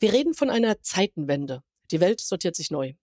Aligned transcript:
Wir 0.00 0.12
reden 0.12 0.34
von 0.34 0.50
einer 0.50 0.80
Zeitenwende. 0.82 1.62
Die 1.90 2.00
Welt 2.00 2.20
sortiert 2.20 2.56
sich 2.56 2.70
neu. 2.70 2.94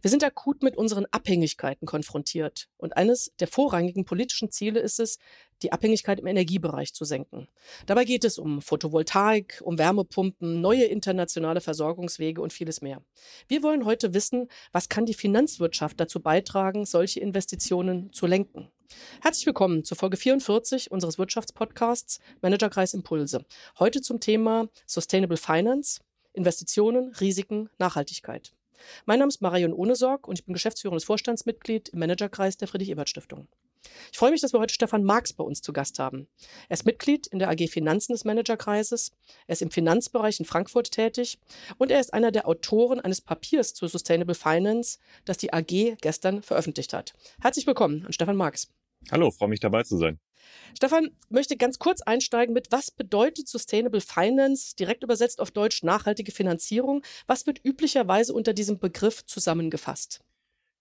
Wir 0.00 0.10
sind 0.10 0.24
akut 0.24 0.62
mit 0.62 0.76
unseren 0.76 1.06
Abhängigkeiten 1.10 1.86
konfrontiert. 1.86 2.68
Und 2.78 2.96
eines 2.96 3.32
der 3.38 3.48
vorrangigen 3.48 4.04
politischen 4.04 4.50
Ziele 4.50 4.80
ist 4.80 4.98
es, 4.98 5.18
die 5.62 5.72
Abhängigkeit 5.72 6.20
im 6.20 6.26
Energiebereich 6.26 6.94
zu 6.94 7.04
senken. 7.04 7.48
Dabei 7.86 8.04
geht 8.04 8.24
es 8.24 8.38
um 8.38 8.62
Photovoltaik, 8.62 9.60
um 9.64 9.76
Wärmepumpen, 9.76 10.60
neue 10.60 10.84
internationale 10.84 11.60
Versorgungswege 11.60 12.40
und 12.40 12.52
vieles 12.52 12.80
mehr. 12.80 13.02
Wir 13.48 13.62
wollen 13.62 13.84
heute 13.84 14.14
wissen, 14.14 14.48
was 14.72 14.88
kann 14.88 15.04
die 15.04 15.14
Finanzwirtschaft 15.14 15.98
dazu 16.00 16.20
beitragen, 16.20 16.86
solche 16.86 17.20
Investitionen 17.20 18.12
zu 18.12 18.26
lenken. 18.26 18.70
Herzlich 19.20 19.44
willkommen 19.44 19.84
zur 19.84 19.98
Folge 19.98 20.16
44 20.16 20.90
unseres 20.90 21.18
Wirtschaftspodcasts 21.18 22.20
Managerkreis 22.40 22.94
Impulse. 22.94 23.44
Heute 23.78 24.00
zum 24.00 24.18
Thema 24.20 24.68
Sustainable 24.86 25.36
Finance, 25.36 26.00
Investitionen, 26.38 27.12
Risiken, 27.20 27.68
Nachhaltigkeit. 27.78 28.52
Mein 29.04 29.18
Name 29.18 29.28
ist 29.28 29.42
Marion 29.42 29.72
Ohnesorg 29.72 30.28
und 30.28 30.38
ich 30.38 30.44
bin 30.44 30.54
geschäftsführendes 30.54 31.04
Vorstandsmitglied 31.04 31.90
im 31.90 31.98
Managerkreis 31.98 32.56
der 32.56 32.68
Friedrich-Ebert-Stiftung. 32.68 33.48
Ich 34.12 34.18
freue 34.18 34.30
mich, 34.30 34.40
dass 34.40 34.52
wir 34.52 34.60
heute 34.60 34.74
Stefan 34.74 35.04
Marx 35.04 35.32
bei 35.32 35.44
uns 35.44 35.62
zu 35.62 35.72
Gast 35.72 35.98
haben. 35.98 36.28
Er 36.68 36.74
ist 36.74 36.86
Mitglied 36.86 37.26
in 37.26 37.38
der 37.38 37.50
AG 37.50 37.68
Finanzen 37.68 38.12
des 38.12 38.24
Managerkreises. 38.24 39.12
Er 39.46 39.52
ist 39.52 39.62
im 39.62 39.70
Finanzbereich 39.70 40.40
in 40.40 40.46
Frankfurt 40.46 40.90
tätig 40.90 41.38
und 41.76 41.90
er 41.90 42.00
ist 42.00 42.14
einer 42.14 42.30
der 42.30 42.48
Autoren 42.48 43.00
eines 43.00 43.20
Papiers 43.20 43.74
zur 43.74 43.88
Sustainable 43.88 44.34
Finance, 44.34 44.98
das 45.24 45.38
die 45.38 45.52
AG 45.52 45.96
gestern 46.00 46.42
veröffentlicht 46.42 46.92
hat. 46.92 47.14
Herzlich 47.40 47.66
willkommen 47.66 48.06
an 48.06 48.12
Stefan 48.12 48.36
Marx. 48.36 48.68
Hallo, 49.10 49.30
freue 49.30 49.48
mich 49.48 49.60
dabei 49.60 49.82
zu 49.82 49.96
sein. 49.96 50.18
Stefan 50.76 51.10
möchte 51.28 51.56
ganz 51.56 51.78
kurz 51.78 52.02
einsteigen 52.02 52.52
mit, 52.52 52.70
was 52.70 52.90
bedeutet 52.90 53.48
Sustainable 53.48 54.00
Finance, 54.00 54.76
direkt 54.76 55.02
übersetzt 55.02 55.40
auf 55.40 55.50
Deutsch 55.50 55.82
nachhaltige 55.82 56.32
Finanzierung? 56.32 57.02
Was 57.26 57.46
wird 57.46 57.60
üblicherweise 57.64 58.32
unter 58.32 58.52
diesem 58.52 58.78
Begriff 58.78 59.24
zusammengefasst? 59.26 60.20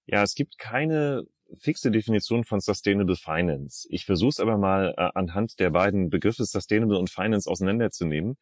Ja, 0.06 0.24
es 0.24 0.36
gibt 0.36 0.58
keine 0.58 1.26
fixe 1.56 1.92
Definition 1.92 2.44
von 2.44 2.60
Sustainable 2.60 3.16
Finance. 3.16 3.88
Ich 3.90 4.06
versuche 4.06 4.30
es 4.30 4.40
aber 4.40 4.58
mal 4.58 4.94
äh, 4.98 5.10
anhand 5.16 5.60
der 5.60 5.70
beiden 5.70 6.10
Begriffe 6.10 6.44
Sustainable 6.44 6.98
und 6.98 7.10
Finance 7.10 7.50
auseinanderzunehmen. 7.50 8.38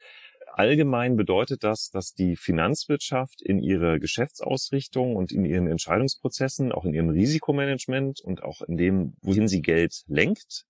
Allgemein 0.54 1.18
bedeutet 1.18 1.64
das, 1.64 1.90
dass 1.90 2.14
die 2.14 2.36
Finanzwirtschaft 2.36 3.42
in 3.42 3.60
ihrer 3.60 4.00
Geschäftsausrichtung 4.00 5.16
und 5.16 5.32
in 5.32 5.44
ihren 5.44 5.68
Entscheidungsprozessen, 5.68 6.72
auch 6.72 6.86
in 6.86 6.94
ihrem 6.94 7.10
Risikomanagement 7.10 8.22
und 8.22 8.42
auch 8.42 8.62
in 8.62 8.78
dem, 8.78 9.18
wohin 9.22 9.48
sie 9.48 9.62
Geld 9.62 10.04
lenkt, 10.08 10.66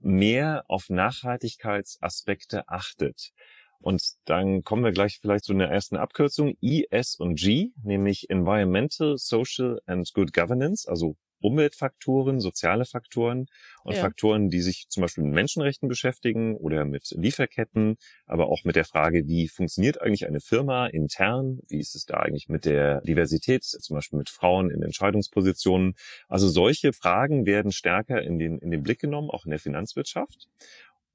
mehr 0.00 0.64
auf 0.68 0.88
Nachhaltigkeitsaspekte 0.88 2.68
achtet. 2.68 3.32
Und 3.80 4.02
dann 4.24 4.64
kommen 4.64 4.84
wir 4.84 4.92
gleich 4.92 5.18
vielleicht 5.20 5.44
zu 5.44 5.52
einer 5.52 5.68
ersten 5.68 5.96
Abkürzung, 5.96 6.56
E, 6.60 6.84
S 6.90 7.16
und 7.16 7.38
G, 7.38 7.72
nämlich 7.82 8.30
Environmental, 8.30 9.16
Social 9.16 9.80
and 9.86 10.12
Good 10.14 10.32
Governance, 10.32 10.88
also 10.88 11.16
Umweltfaktoren, 11.40 12.40
soziale 12.40 12.84
Faktoren 12.84 13.46
und 13.84 13.94
ja. 13.94 14.00
Faktoren, 14.00 14.48
die 14.48 14.60
sich 14.60 14.86
zum 14.88 15.02
Beispiel 15.02 15.24
mit 15.24 15.34
Menschenrechten 15.34 15.88
beschäftigen 15.88 16.56
oder 16.56 16.84
mit 16.84 17.10
Lieferketten, 17.10 17.96
aber 18.26 18.48
auch 18.48 18.64
mit 18.64 18.76
der 18.76 18.84
Frage, 18.84 19.26
wie 19.26 19.48
funktioniert 19.48 20.00
eigentlich 20.00 20.26
eine 20.26 20.40
Firma 20.40 20.86
intern? 20.86 21.60
Wie 21.68 21.78
ist 21.78 21.94
es 21.94 22.06
da 22.06 22.18
eigentlich 22.18 22.48
mit 22.48 22.64
der 22.64 23.00
Diversität, 23.02 23.64
zum 23.64 23.94
Beispiel 23.94 24.18
mit 24.18 24.30
Frauen 24.30 24.70
in 24.70 24.82
Entscheidungspositionen? 24.82 25.94
Also 26.28 26.48
solche 26.48 26.92
Fragen 26.92 27.46
werden 27.46 27.72
stärker 27.72 28.22
in 28.22 28.38
den, 28.38 28.58
in 28.58 28.70
den 28.70 28.82
Blick 28.82 29.00
genommen, 29.00 29.30
auch 29.30 29.44
in 29.44 29.50
der 29.50 29.60
Finanzwirtschaft. 29.60 30.48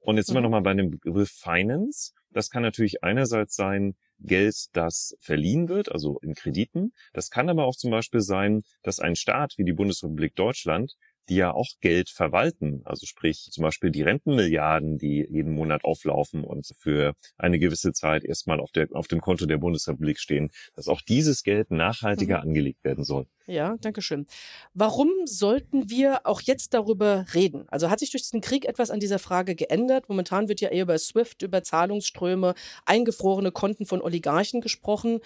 Und 0.00 0.16
jetzt 0.16 0.26
sind 0.26 0.34
wir 0.34 0.40
mhm. 0.40 0.44
nochmal 0.44 0.62
bei 0.62 0.74
dem 0.74 0.90
Begriff 0.90 1.30
Finance. 1.30 2.12
Das 2.30 2.50
kann 2.50 2.62
natürlich 2.62 3.04
einerseits 3.04 3.54
sein, 3.54 3.94
Geld, 4.24 4.66
das 4.72 5.16
verliehen 5.20 5.68
wird, 5.68 5.90
also 5.90 6.18
in 6.20 6.34
Krediten. 6.34 6.92
Das 7.12 7.30
kann 7.30 7.48
aber 7.48 7.64
auch 7.64 7.76
zum 7.76 7.90
Beispiel 7.90 8.20
sein, 8.20 8.62
dass 8.82 9.00
ein 9.00 9.16
Staat 9.16 9.54
wie 9.56 9.64
die 9.64 9.72
Bundesrepublik 9.72 10.34
Deutschland 10.36 10.94
die 11.28 11.36
ja 11.36 11.52
auch 11.52 11.68
Geld 11.80 12.10
verwalten. 12.10 12.82
Also 12.84 13.06
sprich 13.06 13.48
zum 13.50 13.62
Beispiel 13.62 13.90
die 13.90 14.02
Rentenmilliarden, 14.02 14.98
die 14.98 15.26
jeden 15.30 15.52
Monat 15.54 15.84
auflaufen 15.84 16.44
und 16.44 16.66
für 16.78 17.14
eine 17.36 17.58
gewisse 17.58 17.92
Zeit 17.92 18.24
erstmal 18.24 18.60
auf, 18.60 18.72
der, 18.72 18.88
auf 18.92 19.08
dem 19.08 19.20
Konto 19.20 19.46
der 19.46 19.58
Bundesrepublik 19.58 20.18
stehen, 20.18 20.50
dass 20.74 20.88
auch 20.88 21.00
dieses 21.00 21.42
Geld 21.42 21.70
nachhaltiger 21.70 22.38
mhm. 22.38 22.48
angelegt 22.48 22.84
werden 22.84 23.04
soll. 23.04 23.26
Ja, 23.46 23.76
danke 23.80 24.02
schön. 24.02 24.26
Warum 24.74 25.10
sollten 25.24 25.90
wir 25.90 26.26
auch 26.26 26.40
jetzt 26.40 26.74
darüber 26.74 27.26
reden? 27.34 27.66
Also 27.68 27.90
hat 27.90 28.00
sich 28.00 28.10
durch 28.10 28.22
diesen 28.22 28.40
Krieg 28.40 28.64
etwas 28.64 28.90
an 28.90 29.00
dieser 29.00 29.18
Frage 29.18 29.54
geändert? 29.54 30.08
Momentan 30.08 30.48
wird 30.48 30.60
ja 30.60 30.68
eher 30.68 30.84
über 30.84 30.98
SWIFT, 30.98 31.42
über 31.42 31.62
Zahlungsströme, 31.62 32.54
eingefrorene 32.84 33.52
Konten 33.52 33.86
von 33.86 34.00
Oligarchen 34.00 34.60
gesprochen. 34.60 35.20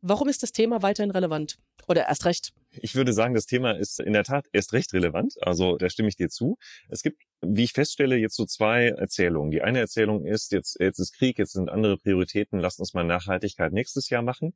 Warum 0.00 0.28
ist 0.28 0.42
das 0.42 0.52
Thema 0.52 0.82
weiterhin 0.82 1.12
relevant? 1.12 1.58
Oder 1.88 2.08
erst 2.08 2.24
recht? 2.24 2.52
Ich 2.80 2.94
würde 2.94 3.12
sagen, 3.12 3.34
das 3.34 3.46
Thema 3.46 3.72
ist 3.72 4.00
in 4.00 4.12
der 4.12 4.24
Tat 4.24 4.46
erst 4.52 4.72
recht 4.72 4.92
relevant. 4.92 5.34
Also 5.42 5.76
da 5.76 5.90
stimme 5.90 6.08
ich 6.08 6.16
dir 6.16 6.28
zu. 6.28 6.56
Es 6.88 7.02
gibt, 7.02 7.22
wie 7.44 7.64
ich 7.64 7.72
feststelle, 7.72 8.16
jetzt 8.16 8.36
so 8.36 8.44
zwei 8.44 8.88
Erzählungen. 8.88 9.50
Die 9.50 9.62
eine 9.62 9.80
Erzählung 9.80 10.24
ist, 10.24 10.52
jetzt, 10.52 10.78
jetzt 10.80 10.98
ist 10.98 11.12
Krieg, 11.12 11.38
jetzt 11.38 11.52
sind 11.52 11.68
andere 11.68 11.96
Prioritäten, 11.96 12.60
lasst 12.60 12.78
uns 12.78 12.94
mal 12.94 13.04
Nachhaltigkeit 13.04 13.72
nächstes 13.72 14.08
Jahr 14.10 14.22
machen. 14.22 14.54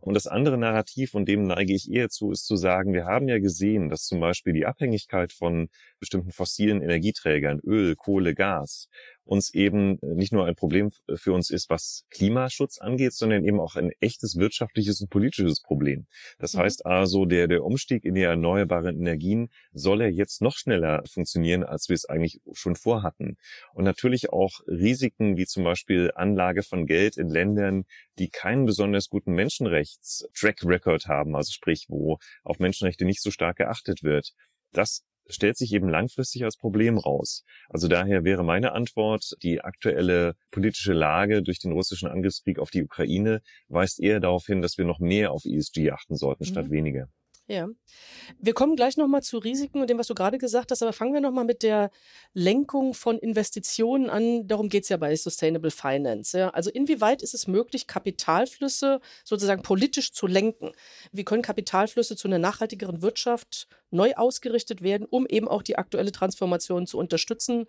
Und 0.00 0.14
das 0.14 0.26
andere 0.26 0.58
Narrativ, 0.58 1.14
und 1.14 1.26
dem 1.26 1.44
neige 1.44 1.72
ich 1.72 1.90
eher 1.90 2.10
zu, 2.10 2.30
ist 2.30 2.44
zu 2.44 2.56
sagen, 2.56 2.92
wir 2.92 3.06
haben 3.06 3.26
ja 3.26 3.38
gesehen, 3.38 3.88
dass 3.88 4.04
zum 4.04 4.20
Beispiel 4.20 4.52
die 4.52 4.66
Abhängigkeit 4.66 5.32
von 5.32 5.68
bestimmten 5.98 6.30
fossilen 6.30 6.82
Energieträgern, 6.82 7.60
Öl, 7.60 7.94
Kohle, 7.96 8.34
Gas, 8.34 8.88
uns 9.24 9.54
eben 9.54 9.98
nicht 10.02 10.32
nur 10.32 10.44
ein 10.44 10.54
Problem 10.54 10.90
für 11.14 11.32
uns 11.32 11.50
ist, 11.50 11.70
was 11.70 12.04
Klimaschutz 12.10 12.78
angeht, 12.78 13.14
sondern 13.14 13.44
eben 13.44 13.60
auch 13.60 13.76
ein 13.76 13.90
echtes 14.00 14.36
wirtschaftliches 14.36 15.00
und 15.00 15.08
politisches 15.08 15.62
Problem. 15.62 16.06
Das 16.38 16.54
mhm. 16.54 16.58
heißt 16.58 16.84
also, 16.86 17.24
der, 17.24 17.48
der 17.48 17.64
Umstieg 17.64 18.04
in 18.04 18.14
die 18.14 18.22
erneuerbaren 18.22 18.96
Energien 18.96 19.48
soll 19.72 20.02
ja 20.02 20.08
jetzt 20.08 20.42
noch 20.42 20.56
schneller 20.56 21.02
funktionieren, 21.10 21.64
als 21.64 21.88
wir 21.88 21.94
es 21.94 22.04
eigentlich 22.04 22.23
schon 22.52 22.76
vorhatten. 22.76 23.36
Und 23.72 23.84
natürlich 23.84 24.30
auch 24.30 24.60
Risiken 24.66 25.36
wie 25.36 25.46
zum 25.46 25.64
Beispiel 25.64 26.12
Anlage 26.14 26.62
von 26.62 26.86
Geld 26.86 27.16
in 27.16 27.28
Ländern, 27.28 27.84
die 28.18 28.28
keinen 28.28 28.66
besonders 28.66 29.08
guten 29.08 29.32
Menschenrechts-Track 29.32 30.64
Record 30.64 31.06
haben, 31.06 31.36
also 31.36 31.52
sprich, 31.52 31.86
wo 31.88 32.18
auf 32.42 32.58
Menschenrechte 32.58 33.04
nicht 33.04 33.22
so 33.22 33.30
stark 33.30 33.56
geachtet 33.56 34.02
wird. 34.02 34.32
Das 34.72 35.04
stellt 35.28 35.56
sich 35.56 35.72
eben 35.72 35.88
langfristig 35.88 36.44
als 36.44 36.56
Problem 36.56 36.98
raus. 36.98 37.44
Also 37.68 37.88
daher 37.88 38.24
wäre 38.24 38.44
meine 38.44 38.72
Antwort, 38.72 39.34
die 39.42 39.60
aktuelle 39.60 40.34
politische 40.50 40.92
Lage 40.92 41.42
durch 41.42 41.58
den 41.58 41.72
russischen 41.72 42.08
Angriffskrieg 42.08 42.58
auf 42.58 42.70
die 42.70 42.82
Ukraine 42.82 43.40
weist 43.68 44.00
eher 44.00 44.20
darauf 44.20 44.46
hin, 44.46 44.62
dass 44.62 44.78
wir 44.78 44.84
noch 44.84 44.98
mehr 44.98 45.32
auf 45.32 45.44
ESG 45.44 45.90
achten 45.90 46.16
sollten, 46.16 46.44
mhm. 46.44 46.48
statt 46.48 46.70
weniger. 46.70 47.08
Ja. 47.46 47.68
Wir 48.38 48.54
kommen 48.54 48.74
gleich 48.74 48.96
nochmal 48.96 49.22
zu 49.22 49.36
Risiken 49.36 49.82
und 49.82 49.90
dem, 49.90 49.98
was 49.98 50.06
du 50.06 50.14
gerade 50.14 50.38
gesagt 50.38 50.70
hast, 50.70 50.82
aber 50.82 50.94
fangen 50.94 51.12
wir 51.12 51.20
nochmal 51.20 51.44
mit 51.44 51.62
der 51.62 51.90
Lenkung 52.32 52.94
von 52.94 53.18
Investitionen 53.18 54.08
an. 54.08 54.48
Darum 54.48 54.70
geht 54.70 54.84
es 54.84 54.88
ja 54.88 54.96
bei 54.96 55.14
Sustainable 55.14 55.70
Finance. 55.70 56.38
Ja. 56.38 56.50
Also 56.50 56.70
inwieweit 56.70 57.22
ist 57.22 57.34
es 57.34 57.46
möglich, 57.46 57.86
Kapitalflüsse 57.86 59.00
sozusagen 59.24 59.62
politisch 59.62 60.12
zu 60.12 60.26
lenken? 60.26 60.72
Wie 61.12 61.24
können 61.24 61.42
Kapitalflüsse 61.42 62.16
zu 62.16 62.28
einer 62.28 62.38
nachhaltigeren 62.38 63.02
Wirtschaft 63.02 63.68
neu 63.90 64.14
ausgerichtet 64.14 64.80
werden, 64.80 65.06
um 65.08 65.26
eben 65.26 65.46
auch 65.46 65.62
die 65.62 65.76
aktuelle 65.76 66.12
Transformation 66.12 66.86
zu 66.86 66.96
unterstützen 66.96 67.66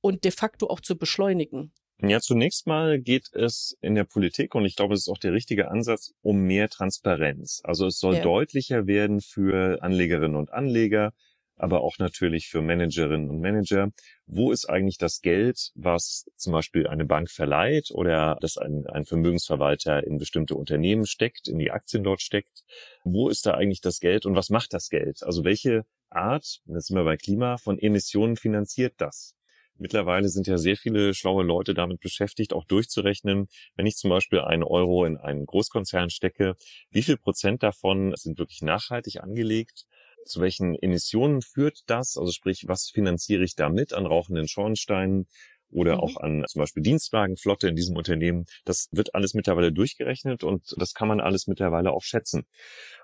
und 0.00 0.24
de 0.24 0.32
facto 0.32 0.66
auch 0.68 0.80
zu 0.80 0.98
beschleunigen? 0.98 1.72
Ja, 2.04 2.18
zunächst 2.18 2.66
mal 2.66 3.00
geht 3.00 3.32
es 3.32 3.76
in 3.80 3.94
der 3.94 4.02
Politik, 4.02 4.56
und 4.56 4.64
ich 4.64 4.74
glaube, 4.74 4.94
es 4.94 5.02
ist 5.02 5.08
auch 5.08 5.18
der 5.18 5.32
richtige 5.32 5.70
Ansatz, 5.70 6.12
um 6.20 6.42
mehr 6.42 6.68
Transparenz. 6.68 7.60
Also 7.62 7.86
es 7.86 8.00
soll 8.00 8.16
ja. 8.16 8.22
deutlicher 8.22 8.88
werden 8.88 9.20
für 9.20 9.80
Anlegerinnen 9.82 10.36
und 10.36 10.52
Anleger, 10.52 11.12
aber 11.54 11.82
auch 11.82 11.98
natürlich 11.98 12.48
für 12.48 12.60
Managerinnen 12.60 13.30
und 13.30 13.40
Manager. 13.40 13.90
Wo 14.26 14.50
ist 14.50 14.68
eigentlich 14.68 14.98
das 14.98 15.20
Geld, 15.20 15.70
was 15.76 16.24
zum 16.36 16.52
Beispiel 16.52 16.88
eine 16.88 17.04
Bank 17.04 17.30
verleiht 17.30 17.92
oder 17.92 18.36
das 18.40 18.56
ein, 18.56 18.84
ein 18.88 19.04
Vermögensverwalter 19.04 20.04
in 20.04 20.18
bestimmte 20.18 20.56
Unternehmen 20.56 21.06
steckt, 21.06 21.46
in 21.46 21.60
die 21.60 21.70
Aktien 21.70 22.02
dort 22.02 22.20
steckt? 22.20 22.64
Wo 23.04 23.28
ist 23.28 23.46
da 23.46 23.52
eigentlich 23.52 23.80
das 23.80 24.00
Geld 24.00 24.26
und 24.26 24.34
was 24.34 24.50
macht 24.50 24.72
das 24.72 24.88
Geld? 24.88 25.22
Also 25.22 25.44
welche 25.44 25.84
Art, 26.10 26.62
jetzt 26.66 26.88
sind 26.88 26.96
wir 26.96 27.04
bei 27.04 27.16
Klima, 27.16 27.58
von 27.58 27.78
Emissionen 27.78 28.34
finanziert 28.34 28.94
das? 28.96 29.36
Mittlerweile 29.78 30.28
sind 30.28 30.46
ja 30.46 30.58
sehr 30.58 30.76
viele 30.76 31.14
schlaue 31.14 31.44
Leute 31.44 31.74
damit 31.74 32.00
beschäftigt, 32.00 32.52
auch 32.52 32.64
durchzurechnen, 32.64 33.48
wenn 33.76 33.86
ich 33.86 33.96
zum 33.96 34.10
Beispiel 34.10 34.40
einen 34.40 34.62
Euro 34.62 35.04
in 35.04 35.16
einen 35.16 35.46
Großkonzern 35.46 36.10
stecke, 36.10 36.54
wie 36.90 37.02
viel 37.02 37.16
Prozent 37.16 37.62
davon 37.62 38.12
sind 38.16 38.38
wirklich 38.38 38.62
nachhaltig 38.62 39.20
angelegt? 39.22 39.84
Zu 40.24 40.40
welchen 40.40 40.76
Emissionen 40.76 41.42
führt 41.42 41.80
das? 41.86 42.16
Also 42.16 42.30
sprich, 42.30 42.64
was 42.68 42.90
finanziere 42.90 43.42
ich 43.42 43.56
damit 43.56 43.92
an 43.92 44.06
rauchenden 44.06 44.46
Schornsteinen? 44.46 45.26
oder 45.72 45.94
mhm. 45.94 46.00
auch 46.00 46.16
an 46.18 46.44
zum 46.46 46.60
Beispiel 46.60 46.82
Dienstwagenflotte 46.82 47.68
in 47.68 47.76
diesem 47.76 47.96
Unternehmen. 47.96 48.44
Das 48.64 48.88
wird 48.92 49.14
alles 49.14 49.34
mittlerweile 49.34 49.72
durchgerechnet 49.72 50.44
und 50.44 50.74
das 50.76 50.92
kann 50.94 51.08
man 51.08 51.20
alles 51.20 51.46
mittlerweile 51.46 51.92
auch 51.92 52.02
schätzen. 52.02 52.44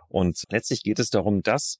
Und 0.08 0.42
letztlich 0.50 0.82
geht 0.82 0.98
es 0.98 1.10
darum, 1.10 1.42
das 1.42 1.78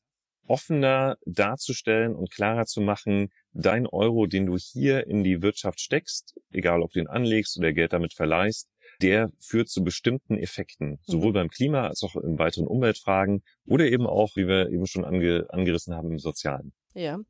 offener 0.49 1.17
darzustellen 1.27 2.15
und 2.15 2.31
klarer 2.31 2.67
zu 2.67 2.81
machen, 2.81 3.31
dein 3.53 3.87
Euro, 3.87 4.27
den 4.27 4.47
du 4.47 4.57
hier 4.57 5.07
in 5.07 5.25
die 5.25 5.43
Wirtschaft 5.43 5.81
steckst, 5.81 6.35
egal 6.51 6.83
ob 6.83 6.93
du 6.93 7.01
ihn 7.01 7.07
anlegst 7.07 7.59
oder 7.59 7.73
Geld 7.73 7.93
damit 7.93 8.15
verleihst, 8.15 8.69
der 9.03 9.31
führt 9.39 9.69
zu 9.69 9.85
bestimmten 9.85 10.39
Effekten, 10.39 10.99
sowohl 11.07 11.31
mhm. 11.31 11.35
beim 11.35 11.49
Klima 11.49 11.89
als 11.89 12.03
auch 12.03 12.17
in 12.17 12.39
weiteren 12.39 12.67
Umweltfragen 12.67 13.43
oder 13.67 13.85
eben 13.85 14.07
auch, 14.07 14.35
wie 14.35 14.49
wir 14.49 14.71
eben 14.71 14.87
schon 14.87 15.05
ange 15.05 15.47
angerissen 15.51 15.95
haben, 15.95 16.11
im 16.11 16.19
Sozialen. 16.19 16.73
Ja, 16.95 17.21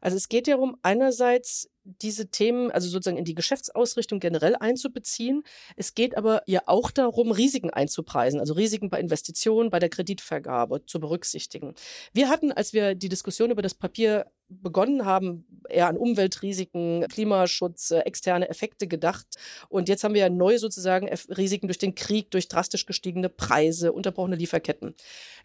also 0.00 0.16
es 0.16 0.28
geht 0.28 0.46
ja 0.48 0.56
darum, 0.56 0.76
einerseits 0.82 1.70
diese 1.84 2.30
Themen, 2.30 2.70
also 2.70 2.88
sozusagen 2.88 3.18
in 3.18 3.24
die 3.24 3.34
Geschäftsausrichtung 3.34 4.18
generell 4.18 4.56
einzubeziehen. 4.56 5.42
Es 5.76 5.94
geht 5.94 6.16
aber 6.16 6.42
ja 6.46 6.62
auch 6.66 6.90
darum, 6.90 7.30
Risiken 7.30 7.70
einzupreisen, 7.70 8.40
also 8.40 8.54
Risiken 8.54 8.88
bei 8.88 9.00
Investitionen, 9.00 9.70
bei 9.70 9.78
der 9.78 9.90
Kreditvergabe 9.90 10.84
zu 10.86 10.98
berücksichtigen. 10.98 11.74
Wir 12.12 12.28
hatten, 12.28 12.52
als 12.52 12.72
wir 12.72 12.94
die 12.94 13.08
Diskussion 13.08 13.50
über 13.50 13.62
das 13.62 13.74
Papier 13.74 14.26
begonnen 14.48 15.04
haben, 15.04 15.46
eher 15.68 15.88
an 15.88 15.96
Umweltrisiken, 15.96 17.06
Klimaschutz, 17.08 17.90
äh, 17.90 18.00
externe 18.00 18.48
Effekte 18.48 18.86
gedacht. 18.86 19.26
Und 19.68 19.88
jetzt 19.88 20.04
haben 20.04 20.14
wir 20.14 20.20
ja 20.20 20.28
neue 20.28 20.58
sozusagen 20.58 21.08
Risiken 21.36 21.66
durch 21.66 21.78
den 21.78 21.94
Krieg, 21.94 22.30
durch 22.30 22.48
drastisch 22.48 22.86
gestiegene 22.86 23.28
Preise, 23.28 23.92
unterbrochene 23.92 24.36
Lieferketten. 24.36 24.94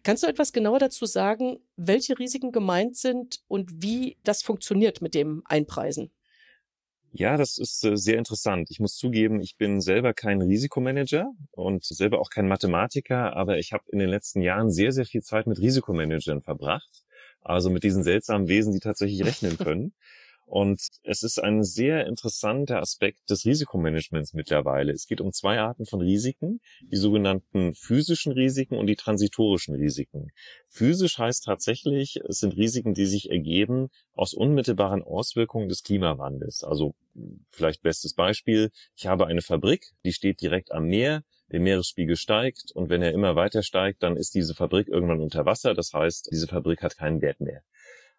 Kannst 0.04 0.24
du 0.24 0.28
etwas 0.28 0.54
genauer 0.54 0.80
dazu 0.80 1.06
sagen, 1.06 1.60
welche 1.76 2.20
Risiken 2.20 2.52
gemeint 2.52 2.98
sind 2.98 3.42
und 3.48 3.82
wie 3.82 4.18
das 4.24 4.42
funktioniert 4.42 5.02
mit 5.02 5.14
dem 5.14 5.44
Einpreisen? 5.46 6.12
Ja, 7.12 7.38
das 7.38 7.58
ist 7.58 7.84
äh, 7.84 7.98
sehr 7.98 8.18
interessant. 8.18 8.70
Ich 8.70 8.80
muss 8.80 8.96
zugeben, 8.96 9.42
ich 9.42 9.58
bin 9.58 9.82
selber 9.82 10.14
kein 10.14 10.42
Risikomanager 10.42 11.32
und 11.52 11.84
selber 11.84 12.20
auch 12.20 12.30
kein 12.30 12.48
Mathematiker, 12.48 13.36
aber 13.36 13.58
ich 13.58 13.74
habe 13.74 13.84
in 13.92 14.00
den 14.00 14.10
letzten 14.10 14.42
Jahren 14.42 14.70
sehr, 14.70 14.92
sehr 14.92 15.06
viel 15.06 15.22
Zeit 15.22 15.48
mit 15.48 15.60
Risikomanagern 15.60 16.42
verbracht. 16.42 17.04
Also 17.42 17.70
mit 17.70 17.84
diesen 17.84 18.04
seltsamen 18.04 18.48
Wesen, 18.48 18.74
die 18.74 18.80
tatsächlich 18.80 19.24
rechnen 19.26 19.58
können. 19.58 19.94
Und 20.50 20.82
es 21.04 21.22
ist 21.22 21.38
ein 21.38 21.62
sehr 21.62 22.08
interessanter 22.08 22.82
Aspekt 22.82 23.30
des 23.30 23.46
Risikomanagements 23.46 24.34
mittlerweile. 24.34 24.92
Es 24.92 25.06
geht 25.06 25.22
um 25.22 25.32
zwei 25.32 25.60
Arten 25.60 25.86
von 25.86 26.02
Risiken, 26.02 26.60
die 26.82 26.96
sogenannten 26.96 27.76
physischen 27.76 28.32
Risiken 28.32 28.76
und 28.76 28.88
die 28.88 28.96
transitorischen 28.96 29.76
Risiken. 29.76 30.32
Physisch 30.68 31.20
heißt 31.20 31.44
tatsächlich, 31.44 32.20
es 32.28 32.40
sind 32.40 32.58
Risiken, 32.58 32.96
die 32.96 33.06
sich 33.06 33.30
ergeben 33.30 33.90
aus 34.14 34.34
unmittelbaren 34.34 35.04
Auswirkungen 35.04 35.70
des 35.70 35.84
Klimawandels. 35.84 36.64
Also 36.64 36.96
vielleicht 37.52 37.84
bestes 37.84 38.16
Beispiel, 38.16 38.72
ich 38.96 39.06
habe 39.06 39.28
eine 39.28 39.44
Fabrik, 39.44 39.92
die 40.04 40.14
steht 40.14 40.42
direkt 40.42 40.72
am 40.72 40.86
Meer, 40.86 41.24
der 41.52 41.60
Meeresspiegel 41.60 42.16
steigt 42.16 42.72
und 42.74 42.90
wenn 42.90 43.04
er 43.04 43.14
immer 43.14 43.36
weiter 43.36 43.62
steigt, 43.62 44.02
dann 44.02 44.18
ist 44.18 44.34
diese 44.34 44.56
Fabrik 44.56 44.88
irgendwann 44.88 45.20
unter 45.20 45.46
Wasser. 45.46 45.76
Das 45.76 45.94
heißt, 45.94 46.30
diese 46.32 46.48
Fabrik 46.48 46.82
hat 46.82 46.98
keinen 46.98 47.22
Wert 47.22 47.40
mehr. 47.40 47.62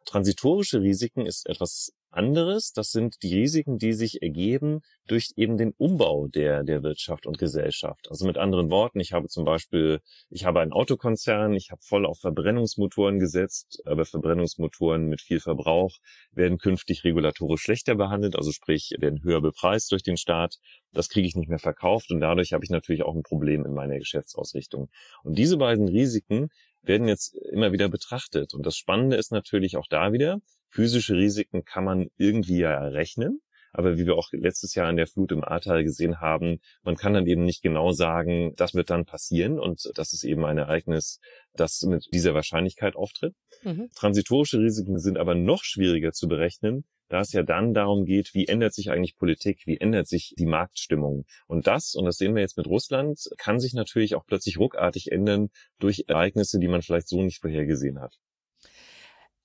Transitorische 0.04 0.80
Risiken 0.80 1.26
ist 1.26 1.48
etwas 1.48 1.92
anderes. 2.10 2.72
Das 2.72 2.90
sind 2.90 3.22
die 3.22 3.34
Risiken, 3.34 3.78
die 3.78 3.92
sich 3.92 4.22
ergeben 4.22 4.80
durch 5.06 5.32
eben 5.36 5.56
den 5.56 5.72
Umbau 5.76 6.28
der, 6.28 6.62
der 6.62 6.82
Wirtschaft 6.82 7.26
und 7.26 7.38
Gesellschaft. 7.38 8.08
Also 8.10 8.26
mit 8.26 8.38
anderen 8.38 8.70
Worten, 8.70 9.00
ich 9.00 9.12
habe 9.12 9.28
zum 9.28 9.44
Beispiel, 9.44 10.00
ich 10.28 10.44
habe 10.44 10.60
einen 10.60 10.72
Autokonzern, 10.72 11.54
ich 11.54 11.70
habe 11.70 11.80
voll 11.82 12.06
auf 12.06 12.20
Verbrennungsmotoren 12.20 13.18
gesetzt, 13.18 13.82
aber 13.84 14.04
Verbrennungsmotoren 14.04 15.08
mit 15.08 15.20
viel 15.20 15.40
Verbrauch 15.40 15.96
werden 16.32 16.58
künftig 16.58 17.04
regulatorisch 17.04 17.62
schlechter 17.62 17.94
behandelt, 17.94 18.36
also 18.36 18.52
sprich 18.52 18.94
werden 18.98 19.22
höher 19.22 19.40
bepreist 19.40 19.90
durch 19.92 20.02
den 20.02 20.16
Staat. 20.16 20.58
Das 20.92 21.08
kriege 21.08 21.26
ich 21.26 21.36
nicht 21.36 21.48
mehr 21.48 21.58
verkauft 21.58 22.10
und 22.10 22.20
dadurch 22.20 22.52
habe 22.52 22.64
ich 22.64 22.70
natürlich 22.70 23.02
auch 23.02 23.14
ein 23.14 23.22
Problem 23.22 23.64
in 23.64 23.72
meiner 23.72 23.98
Geschäftsausrichtung. 23.98 24.90
Und 25.22 25.38
diese 25.38 25.56
beiden 25.56 25.88
Risiken 25.88 26.50
werden 26.82 27.08
jetzt 27.08 27.34
immer 27.52 27.72
wieder 27.72 27.88
betrachtet. 27.88 28.54
Und 28.54 28.64
das 28.64 28.76
Spannende 28.76 29.16
ist 29.16 29.32
natürlich 29.32 29.76
auch 29.76 29.86
da 29.88 30.12
wieder, 30.12 30.40
physische 30.70 31.14
Risiken 31.14 31.64
kann 31.64 31.84
man 31.84 32.08
irgendwie 32.16 32.58
ja 32.58 32.70
errechnen. 32.70 33.40
Aber 33.72 33.96
wie 33.96 34.06
wir 34.06 34.16
auch 34.16 34.28
letztes 34.32 34.74
Jahr 34.74 34.90
in 34.90 34.96
der 34.96 35.06
Flut 35.06 35.30
im 35.30 35.44
Ahrtal 35.44 35.84
gesehen 35.84 36.20
haben, 36.20 36.58
man 36.82 36.96
kann 36.96 37.14
dann 37.14 37.26
eben 37.26 37.44
nicht 37.44 37.62
genau 37.62 37.92
sagen, 37.92 38.52
das 38.56 38.74
wird 38.74 38.90
dann 38.90 39.04
passieren 39.04 39.60
und 39.60 39.90
das 39.94 40.12
ist 40.12 40.24
eben 40.24 40.44
ein 40.44 40.58
Ereignis, 40.58 41.20
das 41.54 41.82
mit 41.82 42.08
dieser 42.12 42.34
Wahrscheinlichkeit 42.34 42.96
auftritt. 42.96 43.34
Mhm. 43.62 43.88
Transitorische 43.94 44.58
Risiken 44.58 44.98
sind 44.98 45.18
aber 45.18 45.36
noch 45.36 45.62
schwieriger 45.62 46.10
zu 46.10 46.26
berechnen, 46.26 46.84
da 47.08 47.20
es 47.20 47.32
ja 47.32 47.42
dann 47.42 47.74
darum 47.74 48.04
geht, 48.04 48.34
wie 48.34 48.46
ändert 48.46 48.72
sich 48.72 48.90
eigentlich 48.90 49.16
Politik, 49.16 49.62
wie 49.66 49.76
ändert 49.76 50.06
sich 50.06 50.34
die 50.38 50.46
Marktstimmung. 50.46 51.24
Und 51.46 51.66
das, 51.66 51.94
und 51.94 52.04
das 52.06 52.16
sehen 52.16 52.34
wir 52.34 52.42
jetzt 52.42 52.56
mit 52.56 52.66
Russland, 52.66 53.20
kann 53.36 53.58
sich 53.58 53.74
natürlich 53.74 54.14
auch 54.14 54.24
plötzlich 54.26 54.58
ruckartig 54.58 55.10
ändern 55.12 55.48
durch 55.78 56.04
Ereignisse, 56.06 56.58
die 56.58 56.68
man 56.68 56.82
vielleicht 56.82 57.08
so 57.08 57.22
nicht 57.22 57.40
vorhergesehen 57.40 58.00
hat. 58.00 58.16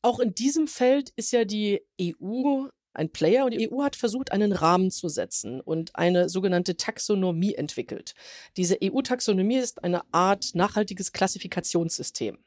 Auch 0.05 0.19
in 0.19 0.35
diesem 0.35 0.67
Feld 0.67 1.09
ist 1.15 1.31
ja 1.31 1.45
die 1.45 1.81
EU 1.99 2.67
ein 2.93 3.09
Player 3.09 3.43
und 3.43 3.55
die 3.55 3.71
EU 3.71 3.81
hat 3.81 3.95
versucht, 3.95 4.31
einen 4.31 4.51
Rahmen 4.51 4.91
zu 4.91 5.09
setzen 5.09 5.59
und 5.59 5.95
eine 5.95 6.29
sogenannte 6.29 6.77
Taxonomie 6.77 7.55
entwickelt. 7.55 8.13
Diese 8.55 8.77
EU-Taxonomie 8.83 9.57
ist 9.57 9.83
eine 9.83 10.03
Art 10.13 10.51
nachhaltiges 10.53 11.11
Klassifikationssystem. 11.11 12.37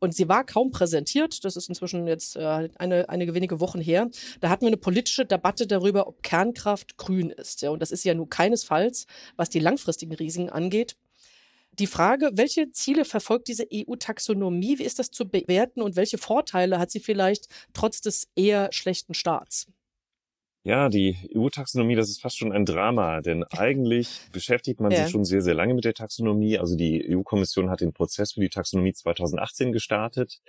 Und 0.00 0.12
sie 0.12 0.28
war 0.28 0.42
kaum 0.44 0.72
präsentiert. 0.72 1.44
Das 1.44 1.54
ist 1.54 1.68
inzwischen 1.68 2.08
jetzt 2.08 2.34
äh, 2.34 2.68
eine, 2.74 3.08
einige 3.08 3.32
wenige 3.32 3.60
Wochen 3.60 3.80
her. 3.80 4.10
Da 4.40 4.48
hatten 4.48 4.62
wir 4.62 4.68
eine 4.68 4.76
politische 4.76 5.24
Debatte 5.24 5.68
darüber, 5.68 6.08
ob 6.08 6.24
Kernkraft 6.24 6.96
grün 6.96 7.30
ist. 7.30 7.62
Ja, 7.62 7.70
und 7.70 7.80
das 7.80 7.92
ist 7.92 8.02
ja 8.02 8.14
nur 8.14 8.28
keinesfalls, 8.28 9.06
was 9.36 9.50
die 9.50 9.60
langfristigen 9.60 10.16
Risiken 10.16 10.50
angeht. 10.50 10.96
Die 11.78 11.86
Frage, 11.86 12.30
welche 12.34 12.72
Ziele 12.72 13.04
verfolgt 13.04 13.46
diese 13.46 13.64
EU-Taxonomie? 13.72 14.78
Wie 14.78 14.84
ist 14.84 14.98
das 14.98 15.10
zu 15.10 15.28
bewerten 15.28 15.80
und 15.80 15.94
welche 15.94 16.18
Vorteile 16.18 16.78
hat 16.78 16.90
sie 16.90 16.98
vielleicht 16.98 17.46
trotz 17.72 18.00
des 18.00 18.28
eher 18.34 18.68
schlechten 18.72 19.14
Starts? 19.14 19.68
Ja, 20.64 20.88
die 20.88 21.16
EU-Taxonomie, 21.36 21.94
das 21.94 22.10
ist 22.10 22.20
fast 22.20 22.36
schon 22.36 22.52
ein 22.52 22.64
Drama, 22.64 23.20
denn 23.20 23.44
eigentlich 23.56 24.28
beschäftigt 24.32 24.80
man 24.80 24.90
ja. 24.90 25.02
sich 25.02 25.10
schon 25.10 25.24
sehr, 25.24 25.40
sehr 25.40 25.54
lange 25.54 25.74
mit 25.74 25.84
der 25.84 25.94
Taxonomie. 25.94 26.58
Also 26.58 26.76
die 26.76 27.14
EU-Kommission 27.14 27.70
hat 27.70 27.80
den 27.80 27.92
Prozess 27.92 28.32
für 28.32 28.40
die 28.40 28.48
Taxonomie 28.48 28.92
2018 28.92 29.72
gestartet 29.72 30.40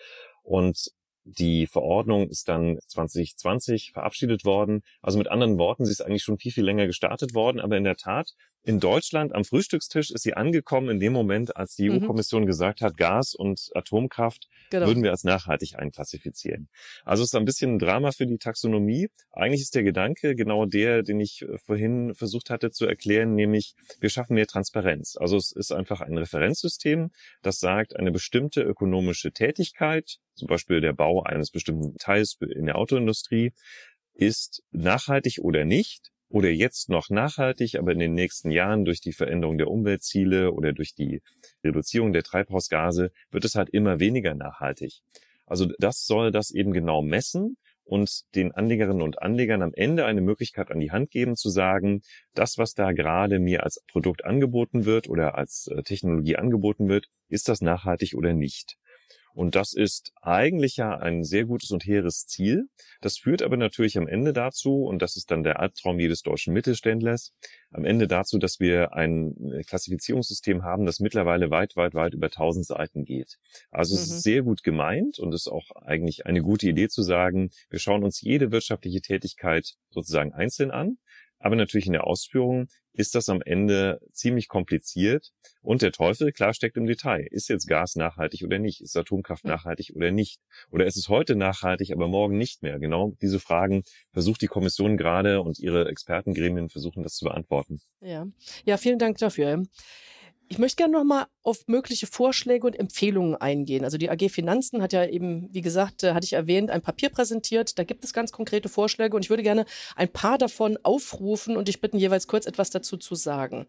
und 0.42 0.92
die 1.26 1.68
Verordnung 1.68 2.28
ist 2.30 2.50
dann 2.50 2.80
2020 2.88 3.92
verabschiedet 3.92 4.46
worden. 4.46 4.81
Also 5.02 5.18
mit 5.20 5.28
anderen 5.28 5.60
Worten, 5.60 5.86
sie 5.86 5.92
ist 5.92 6.02
eigentlich 6.02 6.24
schon 6.24 6.40
viel, 6.40 6.52
viel 6.52 6.66
länger 6.66 6.88
gestartet 6.88 7.36
worden. 7.36 7.60
Aber 7.60 7.78
in 7.78 7.84
der 7.84 7.98
Tat, 7.98 8.34
in 8.64 8.80
Deutschland 8.80 9.34
am 9.34 9.46
Frühstückstisch 9.46 10.12
ist 10.12 10.24
sie 10.24 10.34
angekommen 10.34 10.90
in 10.90 11.00
dem 11.00 11.14
Moment, 11.14 11.56
als 11.56 11.76
die 11.76 11.90
mhm. 11.90 12.04
EU-Kommission 12.04 12.46
gesagt 12.46 12.82
hat, 12.82 12.98
Gas 12.98 13.34
und 13.34 13.70
Atomkraft 13.74 14.48
genau. 14.70 14.88
würden 14.88 15.02
wir 15.02 15.12
als 15.12 15.24
nachhaltig 15.24 15.76
einklassifizieren. 15.78 16.68
Also 17.06 17.24
es 17.24 17.30
ist 17.30 17.36
ein 17.36 17.46
bisschen 17.46 17.76
ein 17.76 17.80
Drama 17.80 18.12
für 18.12 18.26
die 18.26 18.38
Taxonomie. 18.38 19.08
Eigentlich 19.32 19.62
ist 19.62 19.76
der 19.76 19.84
Gedanke 19.84 20.36
genau 20.36 20.66
der, 20.66 21.04
den 21.04 21.20
ich 21.20 21.42
äh, 21.42 21.58
vorhin 21.58 22.14
versucht 22.16 22.50
hatte 22.50 22.70
zu 22.72 22.86
erklären, 22.86 23.34
nämlich 23.34 23.76
wir 24.00 24.10
schaffen 24.10 24.33
mehr 24.33 24.48
Transparenz. 24.48 25.16
Also 25.18 25.38
es 25.38 25.52
ist 25.52 25.72
einfach 25.72 26.02
ein 26.02 26.18
Referenzsystem, 26.18 27.12
das 27.42 27.60
sagt, 27.60 27.95
eine 27.95 28.12
bestimmte 28.12 28.62
ökonomische 28.62 29.31
Tätigkeit, 29.31 30.18
zum 30.36 30.48
Beispiel 30.48 30.81
der 30.81 30.94
Bau 30.94 31.24
eines 31.24 31.52
bestimmten 31.52 31.98
Teils 31.98 32.38
in 32.42 32.66
der 32.66 32.78
Autoindustrie, 32.78 33.54
ist 34.14 34.64
nachhaltig 34.72 35.40
oder 35.42 35.64
nicht 35.64 36.12
oder 36.30 36.50
jetzt 36.50 36.90
noch 36.90 37.09
nachhaltig, 37.09 37.76
aber 37.76 37.92
in 37.92 38.00
den 38.00 38.14
nächsten 38.14 38.52
Jahren 38.52 38.86
durch 38.86 39.02
die 39.02 39.14
Veränderung 39.14 39.57
der 39.57 39.68
Umweltziele 39.68 40.52
oder 40.52 40.74
durch 40.74 40.94
die 40.94 41.21
Reduzierung 41.64 42.14
der 42.14 42.24
Treibhausgase 42.24 43.12
wird 43.31 43.45
es 43.45 43.56
halt 43.56 43.69
immer 43.69 44.00
weniger 44.00 44.36
nachhaltig. 44.36 45.02
Also 45.45 45.66
das 45.80 46.06
soll 46.06 46.31
das 46.31 46.52
eben 46.52 46.71
genau 46.71 47.02
messen 47.02 47.57
und 47.83 48.21
den 48.36 48.52
Anlegerinnen 48.52 49.02
und 49.02 49.21
Anlegern 49.21 49.64
am 49.64 49.74
Ende 49.74 50.06
eine 50.06 50.21
Möglichkeit 50.21 50.69
an 50.69 50.80
die 50.80 50.92
Hand 50.92 51.09
geben 51.09 51.36
zu 51.36 51.50
sagen, 51.50 52.02
das, 52.36 52.59
was 52.59 52.76
da 52.76 52.92
gerade 52.92 53.40
mir 53.40 53.64
als 53.64 53.83
Produkt 53.88 54.26
angeboten 54.26 54.86
wird 54.86 55.09
oder 55.09 55.36
als 55.36 55.68
äh, 55.68 55.81
Technologie 55.81 56.36
angeboten 56.36 56.88
wird, 56.88 57.07
ist 57.30 57.50
das 57.50 57.62
nachhaltig 57.62 58.14
oder 58.14 58.33
nicht. 58.33 58.78
Und 59.40 59.56
das 59.56 59.72
ist 59.72 60.12
eigentlich 60.22 60.76
ja 60.76 60.98
ein 60.98 61.24
sehr 61.24 61.46
gutes 61.46 61.72
und 61.72 61.86
hehres 61.86 62.28
Ziel. 62.28 62.66
Das 63.00 63.18
führt 63.18 63.42
aber 63.42 63.56
natürlich 63.56 63.98
am 63.98 64.06
Ende 64.06 64.34
dazu, 64.34 64.84
und 64.84 65.02
das 65.02 65.16
ist 65.16 65.31
dann 65.31 65.44
der 65.44 65.62
Albtraum 65.62 65.98
jedes 65.98 66.24
deutschen 66.24 66.54
Mittelständlers, 66.54 67.31
am 67.72 67.86
Ende 67.86 68.10
dazu, 68.10 68.38
dass 68.38 68.60
wir 68.60 68.94
ein 68.96 69.64
Klassifizierungssystem 69.66 70.64
haben, 70.64 70.86
das 70.86 71.00
mittlerweile 71.00 71.52
weit, 71.52 71.78
weit, 71.78 71.94
weit 71.94 72.16
über 72.16 72.26
1000 72.26 72.66
Seiten 72.66 73.06
geht. 73.06 73.38
Also 73.72 73.96
mhm. 73.96 74.02
es 74.02 74.08
ist 74.08 74.16
mhm. 74.16 74.19
sehr 74.19 74.42
gut 74.44 74.62
gemeint 74.62 75.19
und 75.19 75.34
es 75.34 75.46
ist 75.46 75.54
auch 75.54 75.72
eigentlich 75.86 76.26
eine 76.26 76.42
gute 76.42 76.68
Idee 76.68 76.90
zu 76.90 77.02
sagen, 77.02 77.52
wir 77.69 77.80
schauen 77.80 78.04
uns 78.04 78.19
jede 78.19 78.52
wirtschaftliche 78.52 79.00
Tätigkeit 79.00 79.76
sozusagen 79.90 80.34
einzeln 80.34 80.69
an 80.69 80.98
aber 81.40 81.56
natürlich 81.56 81.88
in 81.88 81.94
der 81.94 82.06
Ausführung 82.06 82.68
ist 82.94 83.16
das 83.16 83.30
am 83.30 83.42
Ende 83.42 84.02
ziemlich 84.12 84.48
kompliziert. 84.48 85.31
Und 85.62 85.81
der 85.81 85.92
Teufel, 85.92 86.31
klar, 86.31 86.54
steckt 86.54 86.78
im 86.78 86.86
Detail. 86.86 87.26
Ist 87.31 87.50
jetzt 87.50 87.68
Gas 87.68 87.96
nachhaltig 87.96 88.44
oder 88.44 88.60
nicht? 88.60 88.81
Ist 88.81 88.98
Atomkraft 88.98 89.46
nachhaltig 89.46 89.94
oder 89.96 90.12
nicht? 90.12 90.40
Oder 90.69 90.86
ist 90.86 90.98
es 90.98 91.08
heute 91.08 91.36
nachhaltig, 91.36 91.92
aber 91.92 92.08
morgen 92.08 92.38
nicht 92.38 92.62
mehr? 92.62 92.80
Genau 92.80 93.14
diese 93.22 93.40
Fragen 93.40 93.84
versucht 94.12 94.42
die 94.42 94.48
Kommission 94.48 94.98
gerade 94.98 95.42
und 95.42 95.60
ihre 95.60 95.88
Expertengremien 95.88 96.69
versuchen 96.69 97.04
das 97.04 97.16
zu 97.16 97.26
beantworten. 97.26 97.80
Ja, 98.02 98.28
ja 98.66 98.78
vielen 98.78 99.00
Dank 99.00 99.18
dafür. 99.18 99.64
Ich 100.52 100.58
möchte 100.58 100.78
gerne 100.78 100.94
noch 100.94 101.04
mal 101.04 101.28
auf 101.44 101.68
mögliche 101.68 102.08
Vorschläge 102.08 102.66
und 102.66 102.78
Empfehlungen 102.78 103.36
eingehen. 103.36 103.84
Also 103.84 104.00
die 104.00 104.10
AG 104.10 104.30
Finanzen 104.32 104.82
hat 104.82 104.94
ja 104.94 105.06
eben, 105.06 105.48
wie 105.54 105.62
gesagt, 105.62 106.04
äh, 106.04 106.14
hatte 106.14 106.26
ich 106.26 106.34
erwähnt, 106.34 106.72
ein 106.72 106.82
Papier 106.82 107.10
präsentiert. 107.10 107.78
Da 107.78 107.84
gibt 107.84 108.04
es 108.04 108.14
ganz 108.14 108.32
konkrete 108.32 108.68
Vorschläge 108.68 109.16
und 109.16 109.24
ich 109.24 109.30
würde 109.30 109.44
gerne 109.44 109.66
ein 109.96 110.10
paar 110.10 110.40
davon 110.40 110.80
aufrufen 110.82 111.56
und 111.56 111.68
dich 111.68 111.82
bitten, 111.82 112.00
jeweils 112.00 112.26
kurz 112.28 112.48
etwas 112.48 112.72
dazu 112.72 112.98
zu 112.98 113.14
sagen. 113.14 113.68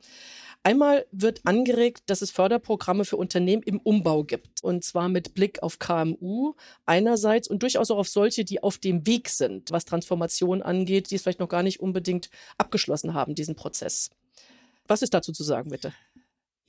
Einmal 0.62 1.04
wird 1.12 1.42
angeregt, 1.44 2.04
dass 2.06 2.22
es 2.22 2.30
Förderprogramme 2.30 3.04
für 3.04 3.18
Unternehmen 3.18 3.62
im 3.62 3.78
Umbau 3.78 4.24
gibt. 4.24 4.64
Und 4.64 4.82
zwar 4.82 5.10
mit 5.10 5.34
Blick 5.34 5.62
auf 5.62 5.78
KMU 5.78 6.54
einerseits 6.86 7.46
und 7.46 7.62
durchaus 7.62 7.90
auch 7.90 7.98
auf 7.98 8.08
solche, 8.08 8.46
die 8.46 8.62
auf 8.62 8.78
dem 8.78 9.06
Weg 9.06 9.28
sind, 9.28 9.70
was 9.70 9.84
Transformation 9.84 10.62
angeht, 10.62 11.10
die 11.10 11.16
es 11.16 11.22
vielleicht 11.22 11.40
noch 11.40 11.48
gar 11.50 11.62
nicht 11.62 11.80
unbedingt 11.80 12.30
abgeschlossen 12.56 13.12
haben, 13.12 13.34
diesen 13.34 13.54
Prozess. 13.54 14.10
Was 14.90 15.02
ist 15.02 15.14
dazu 15.14 15.32
zu 15.32 15.44
sagen, 15.44 15.70
bitte? 15.70 15.92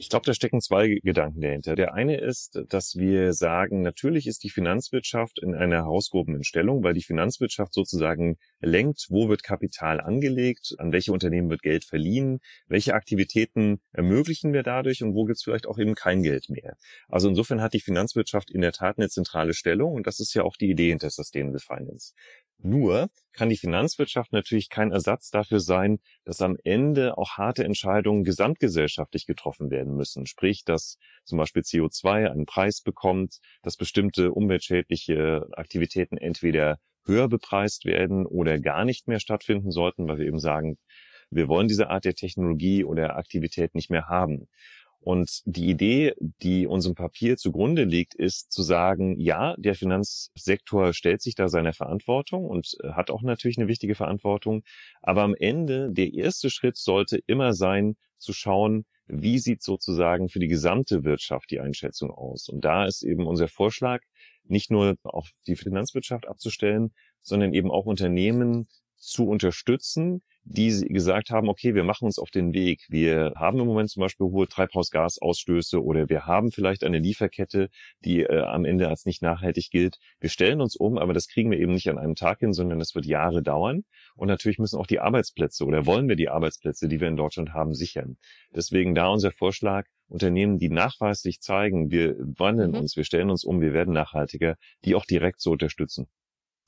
Ich 0.02 0.10
glaube, 0.10 0.26
da 0.26 0.34
stecken 0.34 0.62
zwei 0.62 1.00
Gedanken 1.04 1.42
dahinter. 1.42 1.76
Der 1.76 1.94
eine 1.94 2.20
ist, 2.20 2.60
dass 2.70 2.96
wir 2.96 3.34
sagen, 3.34 3.84
natürlich 3.84 4.26
ist 4.26 4.44
die 4.44 4.50
Finanzwirtschaft 4.50 5.38
in 5.40 5.54
einer 5.54 5.76
herausgehobenen 5.76 6.44
Stellung, 6.44 6.84
weil 6.84 6.96
die 6.96 7.04
Finanzwirtschaft 7.04 7.72
sozusagen 7.72 8.40
lenkt, 8.62 9.06
wo 9.12 9.30
wird 9.30 9.44
Kapital 9.44 10.02
angelegt, 10.02 10.74
an 10.80 10.92
welche 10.92 11.12
Unternehmen 11.12 11.52
wird 11.52 11.62
Geld 11.62 11.86
verliehen, 11.86 12.40
welche 12.66 12.96
Aktivitäten 12.96 13.80
ermöglichen 13.92 14.54
wir 14.54 14.64
dadurch 14.64 15.04
und 15.04 15.14
wo 15.14 15.26
gibt 15.26 15.38
es 15.38 15.44
vielleicht 15.44 15.68
auch 15.68 15.78
eben 15.78 15.94
kein 15.94 16.24
Geld 16.24 16.50
mehr. 16.50 16.78
Also 17.08 17.30
insofern 17.30 17.62
hat 17.62 17.76
die 17.76 17.80
Finanzwirtschaft 17.80 18.50
in 18.50 18.62
der 18.62 18.72
Tat 18.72 18.98
eine 18.98 19.08
zentrale 19.08 19.54
Stellung 19.54 19.94
und 19.94 20.08
das 20.08 20.20
ist 20.20 20.34
ja 20.34 20.42
auch 20.42 20.58
die 20.58 20.72
Idee 20.72 20.90
hinter 20.90 21.12
Sustainable 21.12 21.60
Finance. 21.60 22.14
Nur 22.64 23.10
kann 23.34 23.50
die 23.50 23.58
Finanzwirtschaft 23.58 24.32
natürlich 24.34 24.70
kein 24.70 24.92
Ersatz 24.92 25.32
dafür 25.32 25.60
sein, 25.60 26.00
dass 26.26 26.42
am 26.42 26.58
Ende 26.64 27.18
auch 27.18 27.32
harte 27.38 27.64
Entscheidungen 27.64 28.24
gesamtgesellschaftlich 28.24 29.26
getroffen 29.26 29.72
werden 29.72 29.96
müssen. 29.96 30.28
Sprich, 30.28 30.64
dass 30.64 30.98
zum 31.24 31.38
Beispiel 31.38 31.64
CO2 31.64 32.30
einen 32.30 32.46
Preis 32.46 32.82
bekommt, 32.82 33.40
dass 33.64 33.78
bestimmte 33.78 34.32
umweltschädliche 34.32 35.48
Aktivitäten 35.54 36.18
entweder 36.18 36.78
höher 37.06 37.28
bepreist 37.28 37.86
werden 37.86 38.28
oder 38.28 38.60
gar 38.60 38.86
nicht 38.86 39.08
mehr 39.08 39.20
stattfinden 39.20 39.72
sollten, 39.72 40.08
weil 40.08 40.20
wir 40.20 40.28
eben 40.28 40.40
sagen, 40.40 40.78
wir 41.32 41.48
wollen 41.48 41.70
diese 41.70 41.90
Art 41.90 42.04
der 42.06 42.14
Technologie 42.14 42.84
oder 42.84 43.16
Aktivität 43.16 43.74
nicht 43.74 43.90
mehr 43.90 44.08
haben. 44.08 44.50
Und 45.02 45.42
die 45.46 45.68
Idee, 45.68 46.14
die 46.44 46.68
unserem 46.68 46.94
Papier 46.94 47.36
zugrunde 47.36 47.86
liegt, 47.86 48.14
ist 48.14 48.52
zu 48.52 48.62
sagen, 48.62 49.20
ja, 49.20 49.56
der 49.58 49.74
Finanzsektor 49.74 50.94
stellt 50.94 51.24
sich 51.24 51.34
da 51.34 51.50
seiner 51.50 51.74
Verantwortung 51.74 52.46
und 52.46 52.78
äh, 52.84 52.90
hat 52.92 53.10
auch 53.10 53.24
natürlich 53.24 53.58
eine 53.58 53.68
wichtige 53.68 53.96
Verantwortung. 53.96 54.64
Aber 55.02 55.24
am 55.24 55.34
Ende, 55.34 55.92
der 55.92 56.14
erste 56.14 56.52
Schritt 56.52 56.78
sollte 56.78 57.20
immer 57.26 57.54
sein, 57.54 57.96
zu 58.20 58.34
schauen, 58.34 58.86
wie 59.08 59.40
sieht 59.40 59.64
sozusagen 59.64 60.30
für 60.30 60.40
die 60.40 60.48
gesamte 60.48 61.04
Wirtschaft 61.04 61.50
die 61.50 61.60
Einschätzung 61.60 62.12
aus. 62.12 62.48
Und 62.48 62.64
da 62.64 62.86
ist 62.86 63.02
eben 63.02 63.26
unser 63.26 63.48
Vorschlag, 63.48 64.02
nicht 64.44 64.70
nur 64.70 64.96
auf 65.04 65.32
die 65.48 65.56
Finanzwirtschaft 65.56 66.28
abzustellen, 66.28 66.94
sondern 67.22 67.54
eben 67.54 67.72
auch 67.72 67.86
Unternehmen 67.86 68.68
zu 68.98 69.28
unterstützen, 69.28 70.22
die 70.44 70.70
gesagt 70.88 71.30
haben, 71.30 71.50
okay, 71.50 71.76
wir 71.76 71.84
machen 71.84 72.06
uns 72.06 72.18
auf 72.18 72.32
den 72.32 72.54
Weg. 72.54 72.86
Wir 72.90 73.34
haben 73.36 73.60
im 73.60 73.68
Moment 73.68 73.90
zum 73.90 74.02
Beispiel 74.02 74.28
hohe 74.28 74.48
Treibhausgasausstöße 74.48 75.82
oder 75.82 76.10
wir 76.10 76.26
haben 76.26 76.52
vielleicht 76.52 76.84
eine 76.84 77.00
Lieferkette, 77.00 77.70
die 78.04 78.22
äh, 78.22 78.42
am 78.42 78.66
Ende 78.66 78.90
als 78.90 79.06
nicht 79.06 79.22
nachhaltig 79.22 79.70
gilt. 79.72 79.98
Wir 80.20 80.30
stellen 80.30 80.62
uns 80.62 80.76
um, 80.76 80.98
aber 80.98 81.14
das 81.14 81.28
kriegen 81.28 81.52
wir 81.52 81.60
eben 81.60 81.74
nicht 81.74 81.90
an 81.90 81.98
einem 81.98 82.16
Tag 82.16 82.40
hin, 82.40 82.54
sondern 82.54 82.80
das 82.80 82.96
wird 82.96 83.06
Jahre 83.06 83.44
dauern. 83.44 83.84
Und 84.16 84.28
natürlich 84.28 84.58
müssen 84.58 84.80
auch 84.80 84.88
die 84.88 85.00
Arbeitsplätze 85.00 85.66
oder 85.66 85.86
wollen 85.86 86.10
wir 86.10 86.16
die 86.16 86.30
Arbeitsplätze, 86.30 86.88
die 86.88 87.00
wir 87.00 87.08
in 87.08 87.18
Deutschland 87.18 87.54
haben, 87.54 87.74
sichern. 87.74 88.18
Deswegen 88.56 88.96
da 88.96 89.08
unser 89.08 89.32
Vorschlag, 89.32 89.86
Unternehmen, 90.08 90.60
die 90.60 90.70
nachweislich 90.70 91.40
zeigen, 91.40 91.90
wir 91.90 92.16
wandeln 92.20 92.72
mhm. 92.72 92.80
uns, 92.80 92.98
wir 92.98 93.06
stellen 93.06 93.30
uns 93.30 93.44
um, 93.44 93.62
wir 93.62 93.74
werden 93.74 93.94
nachhaltiger, 93.94 94.56
die 94.84 94.96
auch 94.96 95.06
direkt 95.06 95.40
zu 95.40 95.52
unterstützen. 95.52 96.08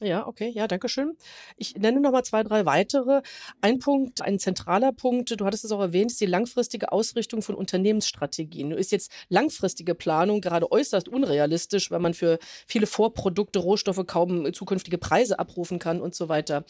Ja, 0.03 0.27
okay, 0.27 0.49
ja, 0.49 0.67
danke 0.67 0.89
schön. 0.89 1.17
Ich 1.57 1.75
nenne 1.75 1.99
noch 2.01 2.11
mal 2.11 2.23
zwei, 2.23 2.43
drei 2.43 2.65
weitere. 2.65 3.21
Ein 3.61 3.79
Punkt, 3.79 4.21
ein 4.21 4.39
zentraler 4.39 4.91
Punkt, 4.91 5.39
du 5.39 5.45
hattest 5.45 5.65
es 5.65 5.71
auch 5.71 5.79
erwähnt, 5.79 6.11
ist 6.11 6.21
die 6.21 6.25
langfristige 6.25 6.91
Ausrichtung 6.91 7.41
von 7.41 7.55
Unternehmensstrategien. 7.55 8.69
Nur 8.69 8.77
ist 8.77 8.91
jetzt 8.91 9.11
langfristige 9.29 9.95
Planung 9.95 10.41
gerade 10.41 10.71
äußerst 10.71 11.07
unrealistisch, 11.07 11.91
weil 11.91 11.99
man 11.99 12.13
für 12.13 12.39
viele 12.67 12.87
Vorprodukte, 12.87 13.59
Rohstoffe 13.59 14.05
kaum 14.05 14.53
zukünftige 14.53 14.97
Preise 14.97 15.39
abrufen 15.39 15.79
kann 15.79 16.01
und 16.01 16.15
so 16.15 16.29
weiter. 16.29 16.65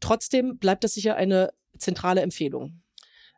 Trotzdem 0.00 0.58
bleibt 0.58 0.84
das 0.84 0.94
sicher 0.94 1.16
eine 1.16 1.50
zentrale 1.78 2.20
Empfehlung. 2.20 2.80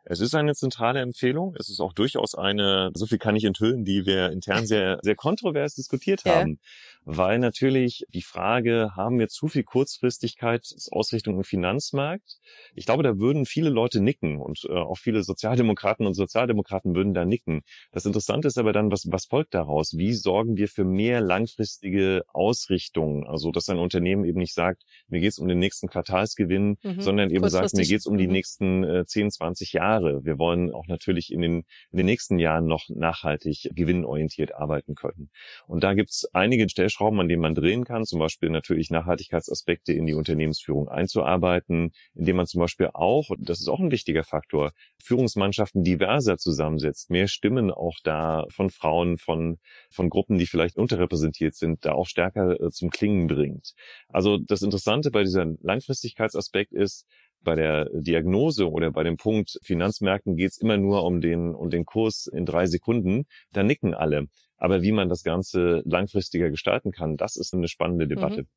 Es 0.03 0.19
ist 0.19 0.33
eine 0.33 0.55
zentrale 0.55 0.99
Empfehlung. 0.99 1.55
Es 1.59 1.69
ist 1.69 1.79
auch 1.79 1.93
durchaus 1.93 2.33
eine, 2.33 2.91
so 2.95 3.05
viel 3.05 3.19
kann 3.19 3.35
ich 3.35 3.43
enthüllen, 3.43 3.85
die 3.85 4.05
wir 4.05 4.31
intern 4.31 4.65
sehr, 4.65 4.99
sehr 5.03 5.15
kontrovers 5.15 5.75
diskutiert 5.75 6.25
haben. 6.25 6.53
Ja. 6.53 6.57
Weil 7.03 7.39
natürlich 7.39 8.05
die 8.13 8.21
Frage, 8.21 8.91
haben 8.95 9.17
wir 9.17 9.27
zu 9.27 9.47
viel 9.47 9.63
Kurzfristigkeit 9.63 10.67
Ausrichtung 10.91 11.37
im 11.37 11.43
Finanzmarkt? 11.43 12.37
Ich 12.75 12.85
glaube, 12.85 13.01
da 13.01 13.17
würden 13.17 13.45
viele 13.45 13.69
Leute 13.69 14.01
nicken 14.01 14.39
und 14.39 14.65
äh, 14.69 14.73
auch 14.73 14.97
viele 14.97 15.23
Sozialdemokraten 15.23 16.05
und 16.05 16.13
Sozialdemokraten 16.13 16.95
würden 16.95 17.15
da 17.15 17.25
nicken. 17.25 17.63
Das 17.91 18.05
Interessante 18.05 18.47
ist 18.47 18.59
aber 18.59 18.71
dann, 18.71 18.91
was, 18.91 19.07
was 19.09 19.25
folgt 19.25 19.55
daraus? 19.55 19.97
Wie 19.97 20.13
sorgen 20.13 20.57
wir 20.57 20.67
für 20.67 20.83
mehr 20.83 21.21
langfristige 21.21 22.23
Ausrichtung? 22.27 23.25
Also, 23.25 23.51
dass 23.51 23.69
ein 23.69 23.79
Unternehmen 23.79 24.23
eben 24.23 24.37
nicht 24.37 24.53
sagt, 24.53 24.83
mir 25.07 25.19
geht 25.19 25.31
es 25.31 25.39
um 25.39 25.47
den 25.47 25.59
nächsten 25.59 25.87
Quartalsgewinn, 25.87 26.77
mhm. 26.83 27.01
sondern 27.01 27.31
eben 27.31 27.49
sagt, 27.49 27.73
mir 27.73 27.85
geht 27.85 27.99
es 27.99 28.05
um 28.05 28.17
die 28.17 28.27
mhm. 28.27 28.33
nächsten 28.33 28.83
äh, 28.83 29.05
10, 29.05 29.31
20 29.31 29.73
Jahre. 29.73 30.23
Wir 30.23 30.37
wollen 30.37 30.71
auch 30.71 30.85
natürlich 30.87 31.31
in 31.31 31.41
den, 31.41 31.63
in 31.91 31.97
den 31.97 32.05
nächsten 32.05 32.37
Jahren 32.37 32.67
noch 32.67 32.89
nachhaltig 32.89 33.69
gewinnorientiert 33.73 34.53
arbeiten 34.53 34.93
können. 34.93 35.31
Und 35.65 35.83
da 35.83 35.95
gibt 35.95 36.11
es 36.11 36.29
einige 36.33 36.67
Stellschrauben, 36.91 37.19
an 37.19 37.27
denen 37.27 37.41
man 37.41 37.55
drehen 37.55 37.85
kann, 37.85 38.05
zum 38.05 38.19
Beispiel 38.19 38.49
natürlich 38.49 38.91
Nachhaltigkeitsaspekte 38.91 39.93
in 39.93 40.05
die 40.05 40.13
Unternehmensführung 40.13 40.89
einzuarbeiten, 40.89 41.91
indem 42.13 42.35
man 42.35 42.47
zum 42.47 42.59
Beispiel 42.61 42.89
auch, 42.93 43.29
das 43.39 43.59
ist 43.59 43.67
auch 43.67 43.79
ein 43.79 43.91
wichtiger 43.91 44.23
Faktor, 44.23 44.71
Führungsmannschaften 45.03 45.83
diverser 45.83 46.37
zusammensetzt, 46.37 47.09
mehr 47.09 47.27
Stimmen 47.27 47.71
auch 47.71 47.95
da 48.03 48.45
von 48.49 48.69
Frauen, 48.69 49.17
von, 49.17 49.57
von 49.89 50.09
Gruppen, 50.09 50.37
die 50.37 50.45
vielleicht 50.45 50.77
unterrepräsentiert 50.77 51.55
sind, 51.55 51.85
da 51.85 51.93
auch 51.93 52.07
stärker 52.07 52.59
äh, 52.59 52.69
zum 52.71 52.89
Klingen 52.89 53.27
bringt. 53.27 53.73
Also 54.09 54.37
das 54.37 54.61
Interessante 54.61 55.11
bei 55.11 55.23
dieser 55.23 55.45
Langfristigkeitsaspekt 55.61 56.73
ist, 56.73 57.05
bei 57.43 57.55
der 57.55 57.89
Diagnose 57.91 58.69
oder 58.69 58.91
bei 58.91 59.03
dem 59.03 59.17
Punkt 59.17 59.57
Finanzmärkten 59.63 60.35
geht 60.35 60.51
es 60.51 60.57
immer 60.57 60.77
nur 60.77 61.03
um 61.03 61.21
den, 61.21 61.55
um 61.55 61.71
den 61.71 61.85
Kurs 61.85 62.27
in 62.27 62.45
drei 62.45 62.67
Sekunden. 62.67 63.25
Da 63.51 63.63
nicken 63.63 63.95
alle. 63.95 64.27
Aber 64.61 64.83
wie 64.83 64.91
man 64.91 65.09
das 65.09 65.23
Ganze 65.23 65.81
langfristiger 65.85 66.51
gestalten 66.51 66.91
kann, 66.91 67.17
das 67.17 67.35
ist 67.35 67.51
eine 67.51 67.67
spannende 67.67 68.07
Debatte. 68.07 68.43
Mhm. 68.43 68.47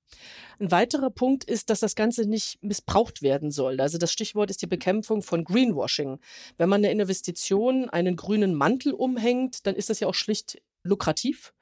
Ein 0.58 0.70
weiterer 0.70 1.08
Punkt 1.08 1.44
ist, 1.44 1.70
dass 1.70 1.80
das 1.80 1.94
Ganze 1.94 2.28
nicht 2.28 2.62
missbraucht 2.62 3.22
werden 3.22 3.50
soll. 3.50 3.80
Also 3.80 3.96
das 3.96 4.12
Stichwort 4.12 4.50
ist 4.50 4.60
die 4.60 4.66
Bekämpfung 4.66 5.22
von 5.22 5.44
Greenwashing. 5.44 6.18
Wenn 6.58 6.68
man 6.68 6.84
eine 6.84 6.92
Investition 6.92 7.88
einen 7.88 8.16
grünen 8.16 8.54
Mantel 8.54 8.92
umhängt, 8.92 9.66
dann 9.66 9.74
ist 9.74 9.88
das 9.88 9.98
ja 10.00 10.06
auch 10.06 10.14
schlicht 10.14 10.60
lukrativ. 10.82 11.54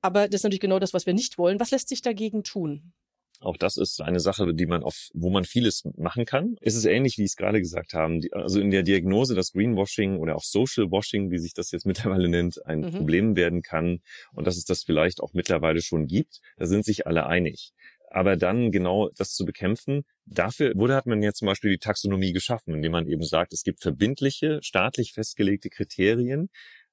Aber 0.00 0.28
das 0.28 0.36
ist 0.40 0.44
natürlich 0.44 0.60
genau 0.60 0.78
das, 0.78 0.94
was 0.94 1.04
wir 1.04 1.12
nicht 1.12 1.36
wollen. 1.36 1.60
Was 1.60 1.70
lässt 1.70 1.90
sich 1.90 2.00
dagegen 2.00 2.42
tun? 2.42 2.94
Auch 3.40 3.56
das 3.56 3.78
ist 3.78 4.02
eine 4.02 4.20
Sache, 4.20 4.52
die 4.52 4.66
man 4.66 4.82
auf, 4.82 5.08
wo 5.14 5.30
man 5.30 5.44
vieles 5.44 5.84
machen 5.96 6.26
kann. 6.26 6.56
Es 6.60 6.74
ist 6.74 6.84
ähnlich, 6.84 7.16
wie 7.16 7.22
ich 7.22 7.30
es 7.30 7.36
gerade 7.36 7.58
gesagt 7.60 7.94
habe. 7.94 8.20
Also 8.32 8.60
in 8.60 8.70
der 8.70 8.82
Diagnose, 8.82 9.34
dass 9.34 9.52
Greenwashing 9.52 10.18
oder 10.18 10.36
auch 10.36 10.44
Social 10.44 10.90
Washing, 10.90 11.30
wie 11.30 11.38
sich 11.38 11.54
das 11.54 11.70
jetzt 11.70 11.86
mittlerweile 11.86 12.28
nennt, 12.28 12.64
ein 12.66 12.80
mhm. 12.80 12.90
Problem 12.90 13.36
werden 13.36 13.62
kann 13.62 14.00
und 14.32 14.46
dass 14.46 14.56
es 14.56 14.64
das 14.64 14.82
vielleicht 14.82 15.20
auch 15.20 15.32
mittlerweile 15.32 15.80
schon 15.80 16.06
gibt. 16.06 16.40
Da 16.58 16.66
sind 16.66 16.84
sich 16.84 17.06
alle 17.06 17.26
einig. 17.26 17.72
Aber 18.12 18.36
dann 18.36 18.72
genau 18.72 19.08
das 19.16 19.34
zu 19.34 19.44
bekämpfen, 19.44 20.02
dafür 20.26 20.72
wurde 20.74 20.96
hat 20.96 21.06
man 21.06 21.22
ja 21.22 21.32
zum 21.32 21.46
Beispiel 21.46 21.70
die 21.70 21.78
Taxonomie 21.78 22.32
geschaffen, 22.32 22.74
indem 22.74 22.90
man 22.92 23.06
eben 23.06 23.22
sagt, 23.22 23.52
es 23.52 23.62
gibt 23.62 23.80
verbindliche, 23.80 24.58
staatlich 24.62 25.12
festgelegte 25.12 25.70
Kriterien, 25.70 26.50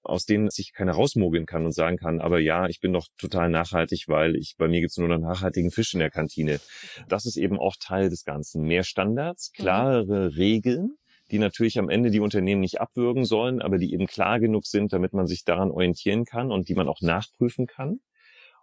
aus 0.07 0.25
denen 0.25 0.49
sich 0.49 0.73
keiner 0.73 0.93
rausmogeln 0.93 1.45
kann 1.45 1.65
und 1.65 1.73
sagen 1.73 1.97
kann, 1.97 2.21
aber 2.21 2.39
ja, 2.39 2.67
ich 2.67 2.79
bin 2.79 2.93
doch 2.93 3.07
total 3.17 3.49
nachhaltig, 3.49 4.05
weil 4.07 4.35
ich 4.35 4.55
bei 4.57 4.67
mir 4.67 4.81
gibt's 4.81 4.97
nur 4.97 5.07
noch 5.07 5.19
nachhaltigen 5.19 5.71
Fisch 5.71 5.93
in 5.93 5.99
der 5.99 6.09
Kantine. 6.09 6.59
Das 7.07 7.25
ist 7.25 7.37
eben 7.37 7.59
auch 7.59 7.75
Teil 7.79 8.09
des 8.09 8.23
Ganzen. 8.23 8.63
Mehr 8.63 8.83
Standards, 8.83 9.51
mhm. 9.51 9.61
klarere 9.61 10.35
Regeln, 10.35 10.95
die 11.31 11.39
natürlich 11.39 11.77
am 11.77 11.89
Ende 11.89 12.09
die 12.09 12.21
Unternehmen 12.21 12.61
nicht 12.61 12.79
abwürgen 12.79 13.25
sollen, 13.25 13.61
aber 13.61 13.77
die 13.77 13.93
eben 13.93 14.07
klar 14.07 14.39
genug 14.39 14.65
sind, 14.65 14.93
damit 14.93 15.13
man 15.13 15.27
sich 15.27 15.43
daran 15.43 15.71
orientieren 15.71 16.25
kann 16.25 16.51
und 16.51 16.69
die 16.69 16.75
man 16.75 16.87
auch 16.87 17.01
nachprüfen 17.01 17.67
kann. 17.67 17.99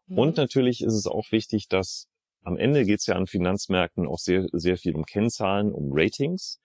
Mhm. 0.07 0.19
Und 0.19 0.37
natürlich 0.37 0.83
ist 0.83 0.95
es 0.95 1.07
auch 1.07 1.31
wichtig, 1.31 1.69
dass 1.69 2.09
am 2.43 2.57
Ende 2.59 2.85
geht 2.85 3.01
es 3.01 3.07
ja 3.07 3.17
an 3.17 3.27
Finanzmärkten 3.27 4.07
auch 4.07 4.19
sehr, 4.19 4.47
sehr 4.53 4.77
viel 4.77 4.95
um 4.95 5.05
Kennzahlen, 5.05 5.73
um 5.73 5.91
Ratings. 5.93 6.61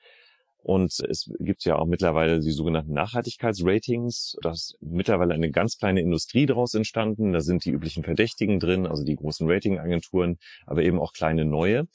Und 0.61 0.99
es 0.99 1.31
gibt 1.39 1.63
ja 1.63 1.77
auch 1.77 1.85
mittlerweile 1.85 2.41
die 2.41 2.51
sogenannten 2.51 2.93
Nachhaltigkeitsratings. 2.93 4.37
Da 4.41 4.51
ist 4.51 4.77
mittlerweile 4.81 5.33
eine 5.33 5.51
ganz 5.51 5.77
kleine 5.77 6.01
Industrie 6.01 6.45
daraus 6.45 6.73
entstanden. 6.73 7.31
Da 7.31 7.39
sind 7.39 7.65
die 7.65 7.71
üblichen 7.71 8.03
Verdächtigen 8.03 8.59
drin, 8.59 8.85
also 8.85 9.03
die 9.03 9.15
großen 9.15 9.49
Ratingagenturen, 9.49 10.37
aber 10.65 10.83
eben 10.83 10.99
auch 10.99 11.13
kleine 11.13 11.45
neue. 11.45 11.87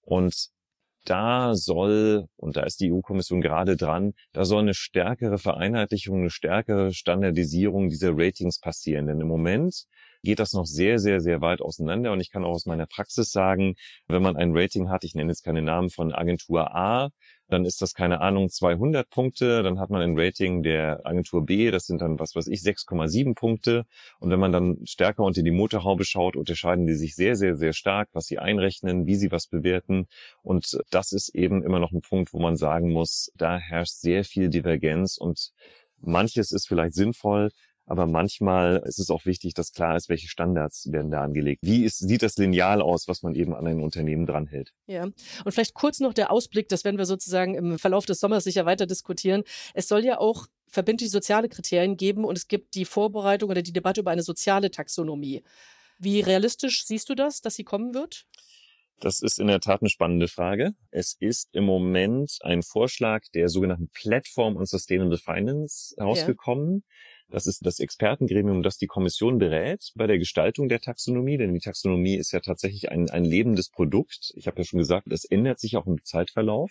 Und 0.00 0.50
da 1.04 1.54
soll, 1.54 2.26
und 2.36 2.56
da 2.56 2.62
ist 2.62 2.80
die 2.80 2.92
EU-Kommission 2.92 3.40
gerade 3.40 3.76
dran, 3.76 4.14
da 4.32 4.44
soll 4.44 4.62
eine 4.62 4.74
stärkere 4.74 5.38
Vereinheitlichung, 5.38 6.20
eine 6.20 6.30
stärkere 6.30 6.92
Standardisierung 6.92 7.88
dieser 7.88 8.12
Ratings 8.12 8.58
passieren. 8.58 9.06
Denn 9.06 9.20
im 9.20 9.28
Moment 9.28 9.84
geht 10.22 10.40
das 10.40 10.52
noch 10.52 10.66
sehr, 10.66 10.98
sehr, 10.98 11.20
sehr 11.20 11.40
weit 11.40 11.60
auseinander. 11.60 12.12
Und 12.12 12.20
ich 12.20 12.30
kann 12.30 12.44
auch 12.44 12.54
aus 12.54 12.66
meiner 12.66 12.86
Praxis 12.86 13.30
sagen, 13.30 13.76
wenn 14.08 14.22
man 14.22 14.36
ein 14.36 14.56
Rating 14.56 14.88
hat, 14.88 15.04
ich 15.04 15.14
nenne 15.14 15.30
jetzt 15.30 15.44
keine 15.44 15.62
Namen 15.62 15.90
von 15.90 16.12
Agentur 16.12 16.74
A, 16.74 17.10
dann 17.48 17.64
ist 17.64 17.82
das 17.82 17.94
keine 17.94 18.20
Ahnung 18.20 18.48
200 18.48 19.08
Punkte, 19.08 19.62
dann 19.62 19.78
hat 19.78 19.90
man 19.90 20.02
ein 20.02 20.18
Rating 20.18 20.62
der 20.62 21.04
Agentur 21.04 21.44
B, 21.44 21.70
das 21.70 21.86
sind 21.86 22.00
dann 22.00 22.18
was 22.18 22.34
weiß 22.34 22.48
ich 22.48 22.60
6,7 22.60 23.34
Punkte. 23.34 23.84
Und 24.18 24.30
wenn 24.30 24.40
man 24.40 24.52
dann 24.52 24.78
stärker 24.84 25.22
unter 25.22 25.42
die 25.42 25.50
Motorhaube 25.50 26.04
schaut, 26.04 26.36
unterscheiden 26.36 26.86
die 26.86 26.94
sich 26.94 27.14
sehr 27.14 27.36
sehr 27.36 27.56
sehr 27.56 27.72
stark, 27.72 28.08
was 28.12 28.26
sie 28.26 28.38
einrechnen, 28.38 29.06
wie 29.06 29.16
sie 29.16 29.30
was 29.30 29.46
bewerten. 29.46 30.06
Und 30.42 30.78
das 30.90 31.12
ist 31.12 31.34
eben 31.34 31.62
immer 31.62 31.78
noch 31.78 31.92
ein 31.92 32.00
Punkt, 32.00 32.32
wo 32.32 32.38
man 32.38 32.56
sagen 32.56 32.92
muss, 32.92 33.30
da 33.36 33.58
herrscht 33.58 33.94
sehr 33.94 34.24
viel 34.24 34.48
Divergenz 34.48 35.16
und 35.18 35.52
manches 36.00 36.52
ist 36.52 36.68
vielleicht 36.68 36.94
sinnvoll, 36.94 37.50
aber 37.86 38.06
manchmal 38.06 38.82
ist 38.84 38.98
es 38.98 39.10
auch 39.10 39.24
wichtig, 39.24 39.54
dass 39.54 39.72
klar 39.72 39.96
ist, 39.96 40.08
welche 40.08 40.28
Standards 40.28 40.90
werden 40.90 41.10
da 41.10 41.22
angelegt. 41.22 41.60
Wie 41.62 41.84
ist, 41.84 41.98
sieht 41.98 42.22
das 42.22 42.36
Lineal 42.36 42.82
aus, 42.82 43.06
was 43.06 43.22
man 43.22 43.34
eben 43.34 43.54
an 43.54 43.66
ein 43.66 43.80
Unternehmen 43.80 44.26
dranhält? 44.26 44.72
Ja, 44.86 45.04
und 45.04 45.52
vielleicht 45.52 45.74
kurz 45.74 46.00
noch 46.00 46.12
der 46.12 46.32
Ausblick, 46.32 46.68
das 46.68 46.84
werden 46.84 46.98
wir 46.98 47.06
sozusagen 47.06 47.54
im 47.54 47.78
Verlauf 47.78 48.04
des 48.04 48.18
Sommers 48.18 48.44
sicher 48.44 48.66
weiter 48.66 48.86
diskutieren. 48.86 49.44
Es 49.72 49.86
soll 49.86 50.04
ja 50.04 50.18
auch 50.18 50.46
verbindliche 50.66 51.10
soziale 51.10 51.48
Kriterien 51.48 51.96
geben 51.96 52.24
und 52.24 52.36
es 52.36 52.48
gibt 52.48 52.74
die 52.74 52.84
Vorbereitung 52.84 53.50
oder 53.50 53.62
die 53.62 53.72
Debatte 53.72 54.00
über 54.00 54.10
eine 54.10 54.22
soziale 54.22 54.70
Taxonomie. 54.70 55.44
Wie 55.98 56.20
realistisch 56.20 56.84
siehst 56.84 57.08
du 57.08 57.14
das, 57.14 57.40
dass 57.40 57.54
sie 57.54 57.64
kommen 57.64 57.94
wird? 57.94 58.26
Das 58.98 59.20
ist 59.20 59.38
in 59.38 59.46
der 59.46 59.60
Tat 59.60 59.82
eine 59.82 59.90
spannende 59.90 60.26
Frage. 60.26 60.72
Es 60.90 61.16
ist 61.20 61.50
im 61.52 61.64
Moment 61.64 62.38
ein 62.40 62.62
Vorschlag 62.62 63.22
der 63.34 63.48
sogenannten 63.48 63.90
Platform 63.90 64.56
on 64.56 64.64
Sustainable 64.64 65.18
Finance 65.18 65.94
herausgekommen. 65.98 66.76
Ja. 66.76 66.94
Das 67.28 67.48
ist 67.48 67.66
das 67.66 67.80
Expertengremium, 67.80 68.62
das 68.62 68.78
die 68.78 68.86
Kommission 68.86 69.38
berät 69.38 69.90
bei 69.96 70.06
der 70.06 70.18
Gestaltung 70.18 70.68
der 70.68 70.80
Taxonomie, 70.80 71.36
denn 71.36 71.54
die 71.54 71.60
Taxonomie 71.60 72.14
ist 72.14 72.30
ja 72.32 72.38
tatsächlich 72.38 72.90
ein, 72.90 73.10
ein 73.10 73.24
lebendes 73.24 73.68
Produkt. 73.68 74.32
Ich 74.36 74.46
habe 74.46 74.58
ja 74.58 74.64
schon 74.64 74.78
gesagt, 74.78 75.10
es 75.10 75.24
ändert 75.24 75.58
sich 75.58 75.76
auch 75.76 75.86
im 75.86 76.04
Zeitverlauf. 76.04 76.70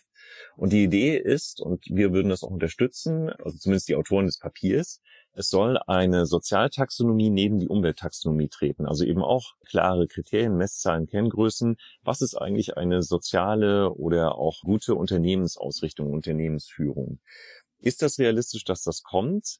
Und 0.55 0.71
die 0.71 0.83
Idee 0.83 1.17
ist, 1.17 1.59
und 1.59 1.83
wir 1.89 2.13
würden 2.13 2.29
das 2.29 2.43
auch 2.43 2.51
unterstützen, 2.51 3.29
also 3.43 3.57
zumindest 3.57 3.89
die 3.89 3.95
Autoren 3.95 4.27
des 4.27 4.39
Papiers, 4.39 5.01
es 5.33 5.49
soll 5.49 5.77
eine 5.87 6.25
Sozialtaxonomie 6.25 7.29
neben 7.29 7.59
die 7.59 7.67
Umwelttaxonomie 7.67 8.47
treten. 8.47 8.85
Also 8.85 9.03
eben 9.03 9.21
auch 9.21 9.55
klare 9.69 10.07
Kriterien, 10.07 10.55
Messzahlen, 10.55 11.07
Kenngrößen. 11.07 11.75
Was 12.03 12.21
ist 12.21 12.35
eigentlich 12.35 12.77
eine 12.77 13.03
soziale 13.03 13.91
oder 13.91 14.37
auch 14.37 14.61
gute 14.61 14.95
Unternehmensausrichtung, 14.95 16.13
Unternehmensführung? 16.13 17.19
Ist 17.81 18.01
das 18.01 18.17
realistisch, 18.17 18.63
dass 18.63 18.83
das 18.83 19.03
kommt? 19.03 19.59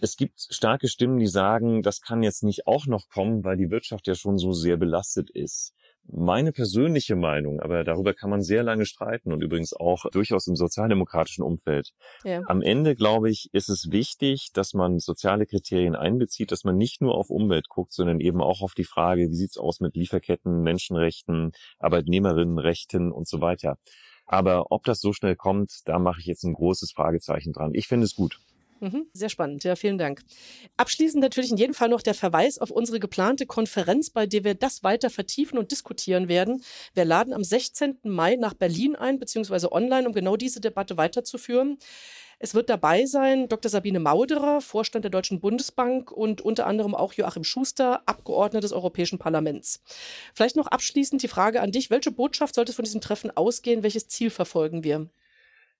Es 0.00 0.16
gibt 0.16 0.46
starke 0.50 0.88
Stimmen, 0.88 1.18
die 1.18 1.26
sagen, 1.26 1.82
das 1.82 2.00
kann 2.00 2.22
jetzt 2.22 2.42
nicht 2.42 2.66
auch 2.66 2.86
noch 2.86 3.08
kommen, 3.08 3.44
weil 3.44 3.56
die 3.56 3.70
Wirtschaft 3.70 4.06
ja 4.06 4.14
schon 4.14 4.38
so 4.38 4.52
sehr 4.52 4.76
belastet 4.76 5.30
ist. 5.30 5.72
Meine 6.06 6.52
persönliche 6.52 7.16
Meinung, 7.16 7.60
aber 7.60 7.82
darüber 7.82 8.12
kann 8.12 8.28
man 8.28 8.42
sehr 8.42 8.62
lange 8.62 8.84
streiten 8.84 9.32
und 9.32 9.42
übrigens 9.42 9.72
auch 9.72 10.04
durchaus 10.10 10.46
im 10.46 10.54
sozialdemokratischen 10.54 11.42
Umfeld. 11.42 11.92
Ja. 12.24 12.42
Am 12.46 12.60
Ende, 12.60 12.94
glaube 12.94 13.30
ich, 13.30 13.48
ist 13.52 13.70
es 13.70 13.90
wichtig, 13.90 14.50
dass 14.52 14.74
man 14.74 14.98
soziale 14.98 15.46
Kriterien 15.46 15.96
einbezieht, 15.96 16.52
dass 16.52 16.64
man 16.64 16.76
nicht 16.76 17.00
nur 17.00 17.14
auf 17.14 17.30
Umwelt 17.30 17.68
guckt, 17.70 17.94
sondern 17.94 18.20
eben 18.20 18.42
auch 18.42 18.60
auf 18.60 18.74
die 18.74 18.84
Frage, 18.84 19.30
wie 19.30 19.34
sieht's 19.34 19.56
aus 19.56 19.80
mit 19.80 19.96
Lieferketten, 19.96 20.62
Menschenrechten, 20.62 21.52
Arbeitnehmerinnenrechten 21.78 23.10
und 23.10 23.26
so 23.26 23.40
weiter. 23.40 23.78
Aber 24.26 24.70
ob 24.70 24.84
das 24.84 25.00
so 25.00 25.14
schnell 25.14 25.36
kommt, 25.36 25.72
da 25.86 25.98
mache 25.98 26.20
ich 26.20 26.26
jetzt 26.26 26.44
ein 26.44 26.52
großes 26.52 26.92
Fragezeichen 26.92 27.52
dran. 27.52 27.70
Ich 27.72 27.88
finde 27.88 28.04
es 28.04 28.14
gut. 28.14 28.40
Mhm, 28.84 29.06
sehr 29.14 29.30
spannend, 29.30 29.64
ja, 29.64 29.76
vielen 29.76 29.96
Dank. 29.96 30.20
Abschließend 30.76 31.22
natürlich 31.22 31.50
in 31.50 31.56
jedem 31.56 31.72
Fall 31.72 31.88
noch 31.88 32.02
der 32.02 32.12
Verweis 32.12 32.58
auf 32.58 32.70
unsere 32.70 33.00
geplante 33.00 33.46
Konferenz, 33.46 34.10
bei 34.10 34.26
der 34.26 34.44
wir 34.44 34.54
das 34.54 34.82
weiter 34.82 35.08
vertiefen 35.08 35.56
und 35.56 35.70
diskutieren 35.70 36.28
werden. 36.28 36.62
Wir 36.92 37.06
laden 37.06 37.32
am 37.32 37.42
16. 37.42 38.00
Mai 38.02 38.36
nach 38.36 38.52
Berlin 38.52 38.94
ein, 38.94 39.18
beziehungsweise 39.18 39.72
online, 39.72 40.06
um 40.06 40.12
genau 40.12 40.36
diese 40.36 40.60
Debatte 40.60 40.98
weiterzuführen. 40.98 41.78
Es 42.38 42.54
wird 42.54 42.68
dabei 42.68 43.06
sein 43.06 43.48
Dr. 43.48 43.70
Sabine 43.70 44.00
Mauderer, 44.00 44.60
Vorstand 44.60 45.04
der 45.04 45.10
Deutschen 45.10 45.40
Bundesbank 45.40 46.12
und 46.12 46.42
unter 46.42 46.66
anderem 46.66 46.94
auch 46.94 47.14
Joachim 47.14 47.44
Schuster, 47.44 48.02
Abgeordneter 48.04 48.60
des 48.60 48.74
Europäischen 48.74 49.18
Parlaments. 49.18 49.80
Vielleicht 50.34 50.56
noch 50.56 50.66
abschließend 50.66 51.22
die 51.22 51.28
Frage 51.28 51.62
an 51.62 51.72
dich. 51.72 51.88
Welche 51.88 52.10
Botschaft 52.10 52.54
sollte 52.54 52.74
von 52.74 52.84
diesem 52.84 53.00
Treffen 53.00 53.34
ausgehen? 53.34 53.82
Welches 53.82 54.08
Ziel 54.08 54.28
verfolgen 54.28 54.84
wir? 54.84 55.08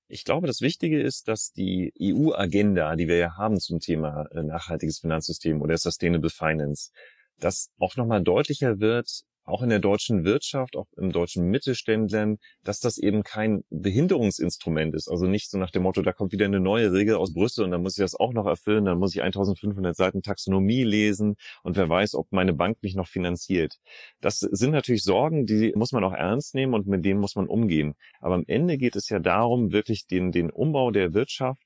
Ich 0.06 0.24
glaube, 0.24 0.46
das 0.46 0.60
Wichtige 0.60 1.00
ist, 1.00 1.28
dass 1.28 1.52
die 1.52 1.92
EU-Agenda, 2.00 2.94
die 2.96 3.08
wir 3.08 3.16
ja 3.16 3.36
haben 3.36 3.58
zum 3.58 3.80
Thema 3.80 4.26
äh, 4.32 4.42
nachhaltiges 4.42 4.98
Finanzsystem 4.98 5.62
oder 5.62 5.76
Sustainable 5.78 6.30
Finance, 6.30 6.90
dass 7.38 7.70
auch 7.78 7.96
nochmal 7.96 8.22
deutlicher 8.22 8.80
wird, 8.80 9.22
auch 9.44 9.62
in 9.62 9.68
der 9.68 9.78
deutschen 9.78 10.24
Wirtschaft, 10.24 10.76
auch 10.76 10.86
im 10.96 11.12
deutschen 11.12 11.48
Mittelständlern, 11.48 12.38
dass 12.62 12.80
das 12.80 12.98
eben 12.98 13.22
kein 13.22 13.64
Behinderungsinstrument 13.70 14.94
ist. 14.94 15.08
Also 15.08 15.26
nicht 15.26 15.50
so 15.50 15.58
nach 15.58 15.70
dem 15.70 15.82
Motto, 15.82 16.02
da 16.02 16.12
kommt 16.12 16.32
wieder 16.32 16.46
eine 16.46 16.60
neue 16.60 16.92
Regel 16.92 17.16
aus 17.16 17.32
Brüssel 17.34 17.64
und 17.64 17.70
dann 17.70 17.82
muss 17.82 17.96
ich 17.98 18.02
das 18.02 18.14
auch 18.14 18.32
noch 18.32 18.46
erfüllen, 18.46 18.84
dann 18.84 18.98
muss 18.98 19.14
ich 19.14 19.22
1500 19.22 19.94
Seiten 19.94 20.22
Taxonomie 20.22 20.84
lesen 20.84 21.36
und 21.62 21.76
wer 21.76 21.88
weiß, 21.88 22.14
ob 22.14 22.32
meine 22.32 22.54
Bank 22.54 22.78
mich 22.82 22.94
noch 22.94 23.08
finanziert. 23.08 23.78
Das 24.20 24.40
sind 24.40 24.70
natürlich 24.70 25.04
Sorgen, 25.04 25.46
die 25.46 25.72
muss 25.76 25.92
man 25.92 26.04
auch 26.04 26.12
ernst 26.14 26.54
nehmen 26.54 26.74
und 26.74 26.86
mit 26.86 27.04
denen 27.04 27.20
muss 27.20 27.36
man 27.36 27.46
umgehen. 27.46 27.94
Aber 28.20 28.34
am 28.34 28.44
Ende 28.46 28.78
geht 28.78 28.96
es 28.96 29.08
ja 29.08 29.18
darum, 29.18 29.72
wirklich 29.72 30.06
den, 30.06 30.32
den 30.32 30.50
Umbau 30.50 30.90
der 30.90 31.14
Wirtschaft 31.14 31.63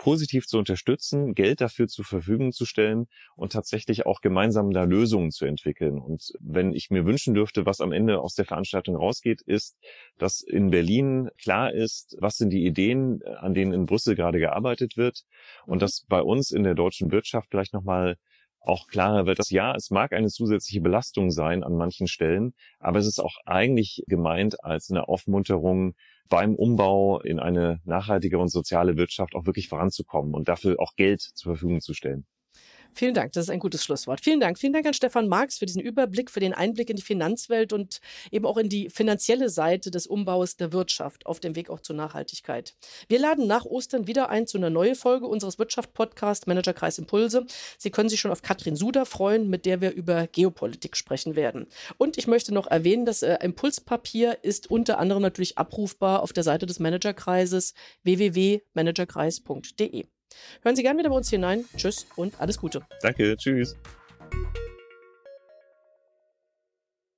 positiv 0.00 0.46
zu 0.46 0.56
unterstützen, 0.56 1.34
Geld 1.34 1.60
dafür 1.60 1.86
zur 1.86 2.06
Verfügung 2.06 2.52
zu 2.52 2.64
stellen 2.64 3.06
und 3.36 3.52
tatsächlich 3.52 4.06
auch 4.06 4.22
gemeinsam 4.22 4.70
da 4.70 4.84
Lösungen 4.84 5.30
zu 5.30 5.44
entwickeln. 5.44 5.98
Und 5.98 6.32
wenn 6.40 6.72
ich 6.72 6.88
mir 6.88 7.04
wünschen 7.04 7.34
dürfte, 7.34 7.66
was 7.66 7.82
am 7.82 7.92
Ende 7.92 8.18
aus 8.18 8.34
der 8.34 8.46
Veranstaltung 8.46 8.96
rausgeht, 8.96 9.42
ist, 9.42 9.76
dass 10.16 10.40
in 10.40 10.70
Berlin 10.70 11.28
klar 11.38 11.74
ist, 11.74 12.16
was 12.18 12.36
sind 12.36 12.48
die 12.48 12.64
Ideen, 12.64 13.22
an 13.40 13.52
denen 13.52 13.74
in 13.74 13.84
Brüssel 13.84 14.16
gerade 14.16 14.38
gearbeitet 14.38 14.96
wird 14.96 15.24
und 15.66 15.76
mhm. 15.76 15.80
dass 15.80 16.06
bei 16.08 16.22
uns 16.22 16.50
in 16.50 16.62
der 16.62 16.74
deutschen 16.74 17.12
Wirtschaft 17.12 17.48
vielleicht 17.50 17.74
nochmal 17.74 18.16
auch 18.60 18.86
klarer 18.86 19.26
wird, 19.26 19.38
dass 19.38 19.50
ja, 19.50 19.74
es 19.74 19.90
mag 19.90 20.14
eine 20.14 20.28
zusätzliche 20.28 20.80
Belastung 20.80 21.30
sein 21.30 21.62
an 21.62 21.76
manchen 21.76 22.06
Stellen, 22.06 22.54
aber 22.78 22.98
es 22.98 23.06
ist 23.06 23.18
auch 23.18 23.36
eigentlich 23.44 24.02
gemeint 24.06 24.64
als 24.64 24.90
eine 24.90 25.08
Aufmunterung, 25.08 25.94
beim 26.30 26.54
Umbau 26.56 27.20
in 27.20 27.40
eine 27.40 27.80
nachhaltige 27.84 28.38
und 28.38 28.48
soziale 28.48 28.96
Wirtschaft 28.96 29.34
auch 29.34 29.46
wirklich 29.46 29.68
voranzukommen 29.68 30.34
und 30.34 30.48
dafür 30.48 30.76
auch 30.80 30.96
Geld 30.96 31.20
zur 31.22 31.54
Verfügung 31.54 31.80
zu 31.82 31.94
stellen. 31.94 32.26
Vielen 32.94 33.14
Dank, 33.14 33.32
das 33.32 33.44
ist 33.44 33.50
ein 33.50 33.58
gutes 33.58 33.84
Schlusswort. 33.84 34.20
Vielen 34.20 34.40
Dank. 34.40 34.58
Vielen 34.58 34.72
Dank 34.72 34.86
an 34.86 34.94
Stefan 34.94 35.28
Marx 35.28 35.58
für 35.58 35.66
diesen 35.66 35.80
Überblick, 35.80 36.30
für 36.30 36.40
den 36.40 36.54
Einblick 36.54 36.90
in 36.90 36.96
die 36.96 37.02
Finanzwelt 37.02 37.72
und 37.72 38.00
eben 38.30 38.46
auch 38.46 38.56
in 38.56 38.68
die 38.68 38.90
finanzielle 38.90 39.48
Seite 39.48 39.90
des 39.90 40.06
Umbaus 40.06 40.56
der 40.56 40.72
Wirtschaft 40.72 41.26
auf 41.26 41.40
dem 41.40 41.56
Weg 41.56 41.70
auch 41.70 41.80
zur 41.80 41.96
Nachhaltigkeit. 41.96 42.74
Wir 43.08 43.18
laden 43.18 43.46
nach 43.46 43.64
Ostern 43.64 44.06
wieder 44.06 44.28
ein 44.28 44.46
zu 44.46 44.58
einer 44.58 44.70
neuen 44.70 44.94
Folge 44.94 45.26
unseres 45.26 45.58
Wirtschaft-Podcast 45.58 46.46
Managerkreis 46.46 46.98
Impulse. 46.98 47.46
Sie 47.78 47.90
können 47.90 48.08
sich 48.08 48.20
schon 48.20 48.32
auf 48.32 48.42
Katrin 48.42 48.76
Suda 48.76 49.04
freuen, 49.04 49.48
mit 49.48 49.66
der 49.66 49.80
wir 49.80 49.92
über 49.92 50.26
Geopolitik 50.26 50.96
sprechen 50.96 51.36
werden. 51.36 51.66
Und 51.98 52.18
ich 52.18 52.26
möchte 52.26 52.52
noch 52.52 52.66
erwähnen, 52.66 53.06
das 53.06 53.22
äh, 53.22 53.38
Impulspapier 53.42 54.38
ist 54.42 54.70
unter 54.70 54.98
anderem 54.98 55.22
natürlich 55.22 55.58
abrufbar 55.58 56.22
auf 56.22 56.32
der 56.32 56.44
Seite 56.44 56.66
des 56.66 56.80
Managerkreises 56.80 57.74
www.managerkreis.de. 58.02 60.06
Hören 60.62 60.76
Sie 60.76 60.82
gerne 60.82 60.98
wieder 60.98 61.10
bei 61.10 61.16
uns 61.16 61.30
hinein. 61.30 61.64
Tschüss 61.76 62.06
und 62.16 62.40
alles 62.40 62.58
Gute. 62.58 62.82
Danke, 63.02 63.36
tschüss. 63.36 63.76